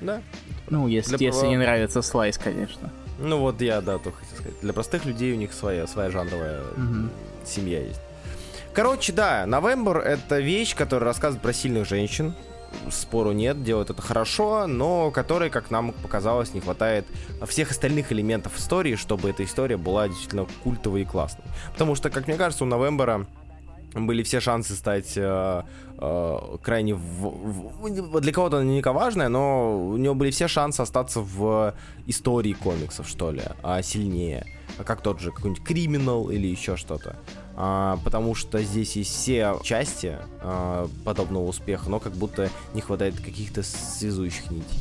Да. 0.00 0.20
Ну, 0.68 0.86
если, 0.86 1.16
Для 1.16 1.28
если 1.28 1.46
не 1.46 1.56
нравится 1.56 2.02
слайс, 2.02 2.38
конечно. 2.38 2.90
Ну 3.20 3.38
вот 3.38 3.60
я, 3.60 3.80
да, 3.80 3.98
только 3.98 4.18
хотел 4.18 4.36
сказать. 4.36 4.60
Для 4.60 4.72
простых 4.72 5.04
людей 5.04 5.32
у 5.32 5.36
них 5.36 5.52
своя, 5.52 5.86
своя 5.86 6.10
жанровая 6.10 6.62
угу. 6.62 7.08
семья 7.44 7.80
есть. 7.80 8.00
Короче, 8.72 9.12
да, 9.12 9.44
November 9.46 9.98
это 9.98 10.38
вещь, 10.38 10.74
которая 10.74 11.06
рассказывает 11.06 11.42
про 11.42 11.52
сильных 11.52 11.86
женщин, 11.88 12.34
спору 12.90 13.32
нет, 13.32 13.62
делают 13.62 13.90
это 13.90 14.00
хорошо, 14.00 14.66
но 14.66 15.10
которой, 15.10 15.50
как 15.50 15.70
нам 15.70 15.92
показалось, 15.92 16.54
не 16.54 16.60
хватает 16.60 17.04
всех 17.46 17.70
остальных 17.72 18.12
элементов 18.12 18.56
истории, 18.56 18.94
чтобы 18.96 19.30
эта 19.30 19.44
история 19.44 19.76
была 19.76 20.08
действительно 20.08 20.46
культовой 20.62 21.02
и 21.02 21.04
классной. 21.04 21.44
Потому 21.72 21.94
что, 21.94 22.10
как 22.10 22.26
мне 22.26 22.36
кажется, 22.36 22.64
у 22.64 22.66
Новембера 22.66 23.26
были 23.94 24.22
все 24.22 24.40
шансы 24.40 24.74
стать 24.74 25.12
э, 25.16 25.62
э, 25.98 26.38
крайне... 26.62 26.94
В, 26.94 26.98
в, 27.00 28.20
для 28.20 28.32
кого-то 28.32 28.60
наверняка 28.60 28.92
важная, 28.92 29.28
но 29.28 29.78
у 29.78 29.96
него 29.96 30.14
были 30.14 30.30
все 30.30 30.48
шансы 30.48 30.80
остаться 30.80 31.20
в 31.20 31.74
истории 32.06 32.52
комиксов, 32.52 33.08
что 33.08 33.32
ли, 33.32 33.42
а 33.62 33.82
сильнее. 33.82 34.46
Как 34.84 35.02
тот 35.02 35.20
же 35.20 35.30
какой-нибудь 35.30 35.64
Криминал 35.64 36.30
или 36.30 36.46
еще 36.46 36.76
что-то 36.76 37.16
а, 37.62 37.98
потому 38.04 38.34
что 38.34 38.62
здесь 38.62 38.96
есть 38.96 39.14
все 39.14 39.58
части 39.62 40.16
а, 40.40 40.88
подобного 41.04 41.44
успеха, 41.44 41.90
но 41.90 42.00
как 42.00 42.12
будто 42.14 42.48
не 42.72 42.80
хватает 42.80 43.20
каких-то 43.20 43.62
связующих 43.62 44.50
нитей. 44.50 44.78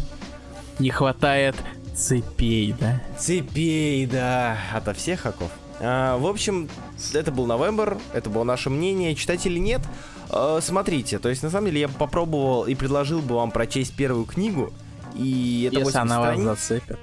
Не 0.80 0.90
хватает 0.90 1.56
цепей, 1.94 2.74
да? 2.80 3.02
Цепей, 3.18 4.06
да, 4.06 4.58
ото 4.74 4.94
всех 4.94 5.26
оков. 5.26 5.52
А, 5.80 6.18
в 6.18 6.26
общем, 6.28 6.70
это 7.14 7.32
был 7.32 7.46
новембр, 7.46 7.98
это 8.14 8.30
было 8.30 8.44
наше 8.44 8.70
мнение. 8.70 9.16
Читать 9.16 9.46
или 9.46 9.60
нет? 9.60 9.82
А, 10.30 10.60
смотрите, 10.62 11.20
то 11.20 11.30
есть 11.30 11.44
на 11.44 11.50
самом 11.50 11.68
деле 11.68 11.82
я 11.82 11.88
попробовал 11.88 12.66
и 12.66 12.76
предложил 12.76 13.22
бы 13.22 13.36
вам 13.36 13.52
прочесть 13.52 13.96
первую 13.96 14.26
книгу. 14.26 14.72
И 15.16 15.70
это 15.72 15.80
Если 15.80 15.98
она 15.98 16.22
страниц. 16.22 16.46
вас 16.46 16.60
зацепит. 16.60 17.00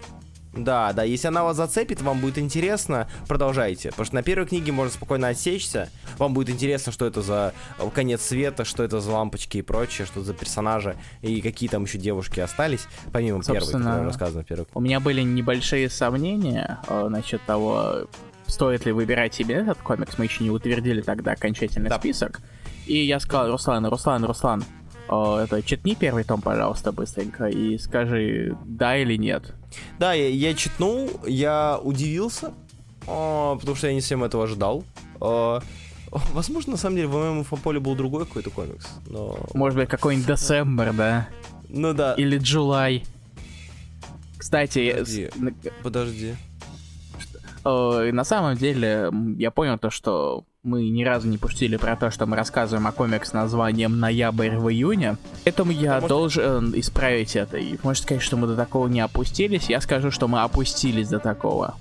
Да, 0.56 0.92
да, 0.92 1.02
если 1.02 1.28
она 1.28 1.44
вас 1.44 1.56
зацепит, 1.56 2.00
вам 2.00 2.20
будет 2.20 2.38
интересно, 2.38 3.08
продолжайте. 3.28 3.90
Потому 3.90 4.06
что 4.06 4.14
на 4.14 4.22
первой 4.22 4.46
книге 4.46 4.72
можно 4.72 4.92
спокойно 4.92 5.28
отсечься. 5.28 5.90
Вам 6.18 6.34
будет 6.34 6.48
интересно, 6.48 6.92
что 6.92 7.04
это 7.04 7.20
за 7.20 7.52
конец 7.94 8.22
света, 8.22 8.64
что 8.64 8.82
это 8.82 9.00
за 9.00 9.10
лампочки 9.10 9.58
и 9.58 9.62
прочее, 9.62 10.06
что 10.06 10.20
это 10.20 10.28
за 10.28 10.34
персонажи, 10.34 10.96
и 11.20 11.42
какие 11.42 11.68
там 11.68 11.84
еще 11.84 11.98
девушки 11.98 12.40
остались, 12.40 12.86
помимо 13.12 13.42
Собственно, 13.42 13.60
первой, 13.60 13.84
которая 13.84 14.04
рассказана 14.06 14.42
в 14.42 14.46
первой. 14.46 14.66
У 14.74 14.80
меня 14.80 15.00
были 15.00 15.20
небольшие 15.22 15.90
сомнения 15.90 16.78
э, 16.88 17.08
насчет 17.08 17.42
того, 17.42 18.06
стоит 18.46 18.86
ли 18.86 18.92
выбирать 18.92 19.34
себе 19.34 19.56
этот 19.56 19.78
комикс. 19.78 20.18
Мы 20.18 20.24
еще 20.24 20.44
не 20.44 20.50
утвердили 20.50 21.00
тогда 21.00 21.32
окончательный 21.32 21.90
да. 21.90 21.98
список. 21.98 22.40
И 22.86 23.04
я 23.04 23.18
сказал, 23.20 23.50
Руслан, 23.50 23.86
Руслан, 23.86 24.24
Руслан, 24.24 24.64
о, 25.08 25.38
это 25.38 25.62
читни 25.62 25.94
первый 25.94 26.24
том, 26.24 26.40
пожалуйста, 26.40 26.92
быстренько 26.92 27.46
и 27.46 27.78
скажи, 27.78 28.56
да 28.64 28.96
или 28.96 29.16
нет. 29.16 29.54
Да, 29.98 30.12
я, 30.12 30.28
я 30.28 30.54
читнул, 30.54 31.10
я 31.26 31.78
удивился, 31.82 32.52
о, 33.06 33.56
потому 33.58 33.76
что 33.76 33.88
я 33.88 33.94
не 33.94 34.00
всем 34.00 34.24
этого 34.24 34.44
ожидал. 34.44 34.84
О, 35.20 35.60
возможно, 36.32 36.72
на 36.72 36.78
самом 36.78 36.96
деле, 36.96 37.08
в 37.08 37.12
моем 37.12 37.40
инфополе 37.40 37.80
был 37.80 37.94
другой 37.94 38.26
какой-то 38.26 38.50
комикс, 38.50 38.86
но... 39.08 39.38
Может 39.54 39.78
быть, 39.78 39.88
какой-нибудь 39.88 40.28
December, 40.28 40.92
да? 40.92 41.28
Ну 41.68 41.92
да. 41.92 42.14
Или 42.14 42.38
July. 42.38 43.04
Кстати... 44.38 44.90
Подожди. 44.90 45.30
Подожди. 45.82 46.34
На 47.66 48.24
самом 48.24 48.56
деле, 48.56 49.10
я 49.38 49.50
понял 49.50 49.76
то, 49.76 49.90
что 49.90 50.44
мы 50.62 50.88
ни 50.88 51.04
разу 51.04 51.28
не 51.28 51.38
пустили 51.38 51.76
про 51.76 51.96
то, 51.96 52.10
что 52.10 52.26
мы 52.26 52.36
рассказываем 52.36 52.86
о 52.86 52.92
комикс 52.92 53.30
с 53.30 53.32
названием 53.32 53.98
«Ноябрь 53.98 54.56
в 54.56 54.68
июне». 54.68 55.16
Поэтому 55.44 55.72
я 55.72 55.94
Потому 55.94 56.08
должен 56.08 56.68
что... 56.68 56.80
исправить 56.80 57.36
это. 57.36 57.56
И 57.56 57.76
может 57.82 58.02
сказать, 58.02 58.22
что 58.22 58.36
мы 58.36 58.46
до 58.46 58.56
такого 58.56 58.88
не 58.88 59.00
опустились. 59.00 59.68
Я 59.68 59.80
скажу, 59.80 60.10
что 60.10 60.28
мы 60.28 60.42
опустились 60.42 61.08
до 61.08 61.18
такого. 61.18 61.76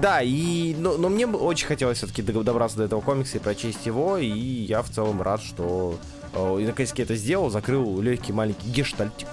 Да, 0.00 0.22
и, 0.22 0.74
но, 0.78 0.96
но 0.96 1.08
мне 1.08 1.26
бы 1.26 1.38
очень 1.38 1.66
хотелось 1.66 1.98
все-таки 1.98 2.22
добраться 2.22 2.78
до 2.78 2.84
этого 2.84 3.00
комикса 3.00 3.38
и 3.38 3.40
прочесть 3.40 3.86
его, 3.86 4.18
и 4.18 4.28
я 4.28 4.82
в 4.82 4.90
целом 4.90 5.22
рад, 5.22 5.40
что 5.40 5.96
э, 6.34 6.64
наконец-таки 6.66 7.02
это 7.02 7.16
сделал, 7.16 7.48
закрыл 7.48 8.00
легкий 8.00 8.32
маленький 8.32 8.68
гештальтик. 8.70 9.28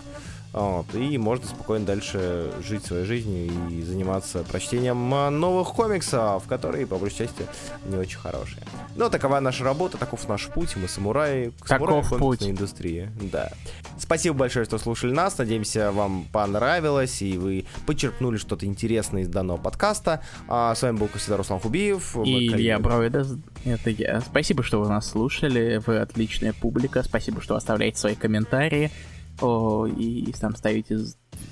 Вот, 0.55 0.95
и 0.95 1.17
можно 1.17 1.45
спокойно 1.45 1.85
дальше 1.85 2.49
жить 2.65 2.85
своей 2.85 3.03
жизнью 3.03 3.51
и 3.69 3.81
заниматься 3.81 4.45
прочтением 4.49 5.13
а, 5.13 5.29
новых 5.29 5.73
комиксов, 5.73 6.47
которые, 6.47 6.87
по 6.87 6.97
большей 6.97 7.25
части, 7.25 7.45
не 7.83 7.97
очень 7.97 8.17
хорошие. 8.17 8.63
Но 8.95 9.09
такова 9.09 9.41
наша 9.41 9.65
работа, 9.65 9.97
таков 9.97 10.25
наш 10.29 10.47
путь, 10.47 10.77
мы 10.77 10.87
самураи, 10.87 11.51
самураи 11.65 12.03
путь. 12.17 12.43
индустрии. 12.43 13.11
Да. 13.33 13.51
Спасибо 13.99 14.37
большое, 14.37 14.63
что 14.63 14.77
слушали 14.77 15.11
нас. 15.11 15.37
Надеемся, 15.37 15.91
вам 15.91 16.25
понравилось, 16.31 17.21
и 17.21 17.37
вы 17.37 17.65
почерпнули 17.85 18.37
что-то 18.37 18.65
интересное 18.65 19.23
из 19.23 19.27
данного 19.27 19.57
подкаста. 19.57 20.21
А, 20.47 20.73
с 20.73 20.81
вами 20.81 20.95
был, 20.95 21.07
как 21.07 21.17
всегда, 21.17 21.35
Руслан 21.35 21.59
Хубиев. 21.59 22.15
И 22.23 22.47
Илья 22.47 22.79
Бровида, 22.79 23.27
это 23.65 23.89
я. 23.89 24.21
Спасибо, 24.21 24.63
что 24.63 24.79
вы 24.79 24.87
нас 24.87 25.09
слушали, 25.09 25.81
вы 25.85 25.97
отличная 25.97 26.53
публика. 26.53 27.03
Спасибо, 27.03 27.41
что 27.41 27.57
оставляете 27.57 27.97
свои 27.97 28.15
комментарии 28.15 28.89
о, 29.41 29.85
и 29.85 30.31
там 30.33 30.55
ставите 30.55 30.99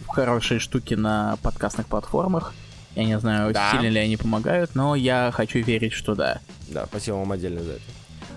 хорошие 0.07 0.59
штуки 0.59 0.93
на 0.93 1.37
подкастных 1.41 1.87
платформах. 1.87 2.53
Я 2.95 3.05
не 3.05 3.19
знаю, 3.19 3.53
да. 3.53 3.71
сильно 3.71 3.87
ли 3.87 3.99
они 3.99 4.17
помогают, 4.17 4.75
но 4.75 4.95
я 4.95 5.31
хочу 5.33 5.59
верить, 5.59 5.93
что 5.93 6.15
да. 6.15 6.39
Да, 6.67 6.85
спасибо 6.85 7.15
вам 7.15 7.31
отдельно 7.31 7.63
за 7.63 7.71
это. 7.73 7.81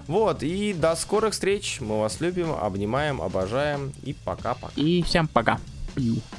Вот, 0.07 0.43
и 0.43 0.73
до 0.73 0.95
скорых 0.95 1.33
встреч. 1.33 1.81
Мы 1.81 2.01
вас 2.01 2.21
любим, 2.21 2.53
обнимаем, 2.53 3.21
обожаем. 3.21 3.93
И 4.05 4.13
пока-пока. 4.13 4.73
И 4.77 5.03
всем 5.03 5.27
пока. 5.27 5.59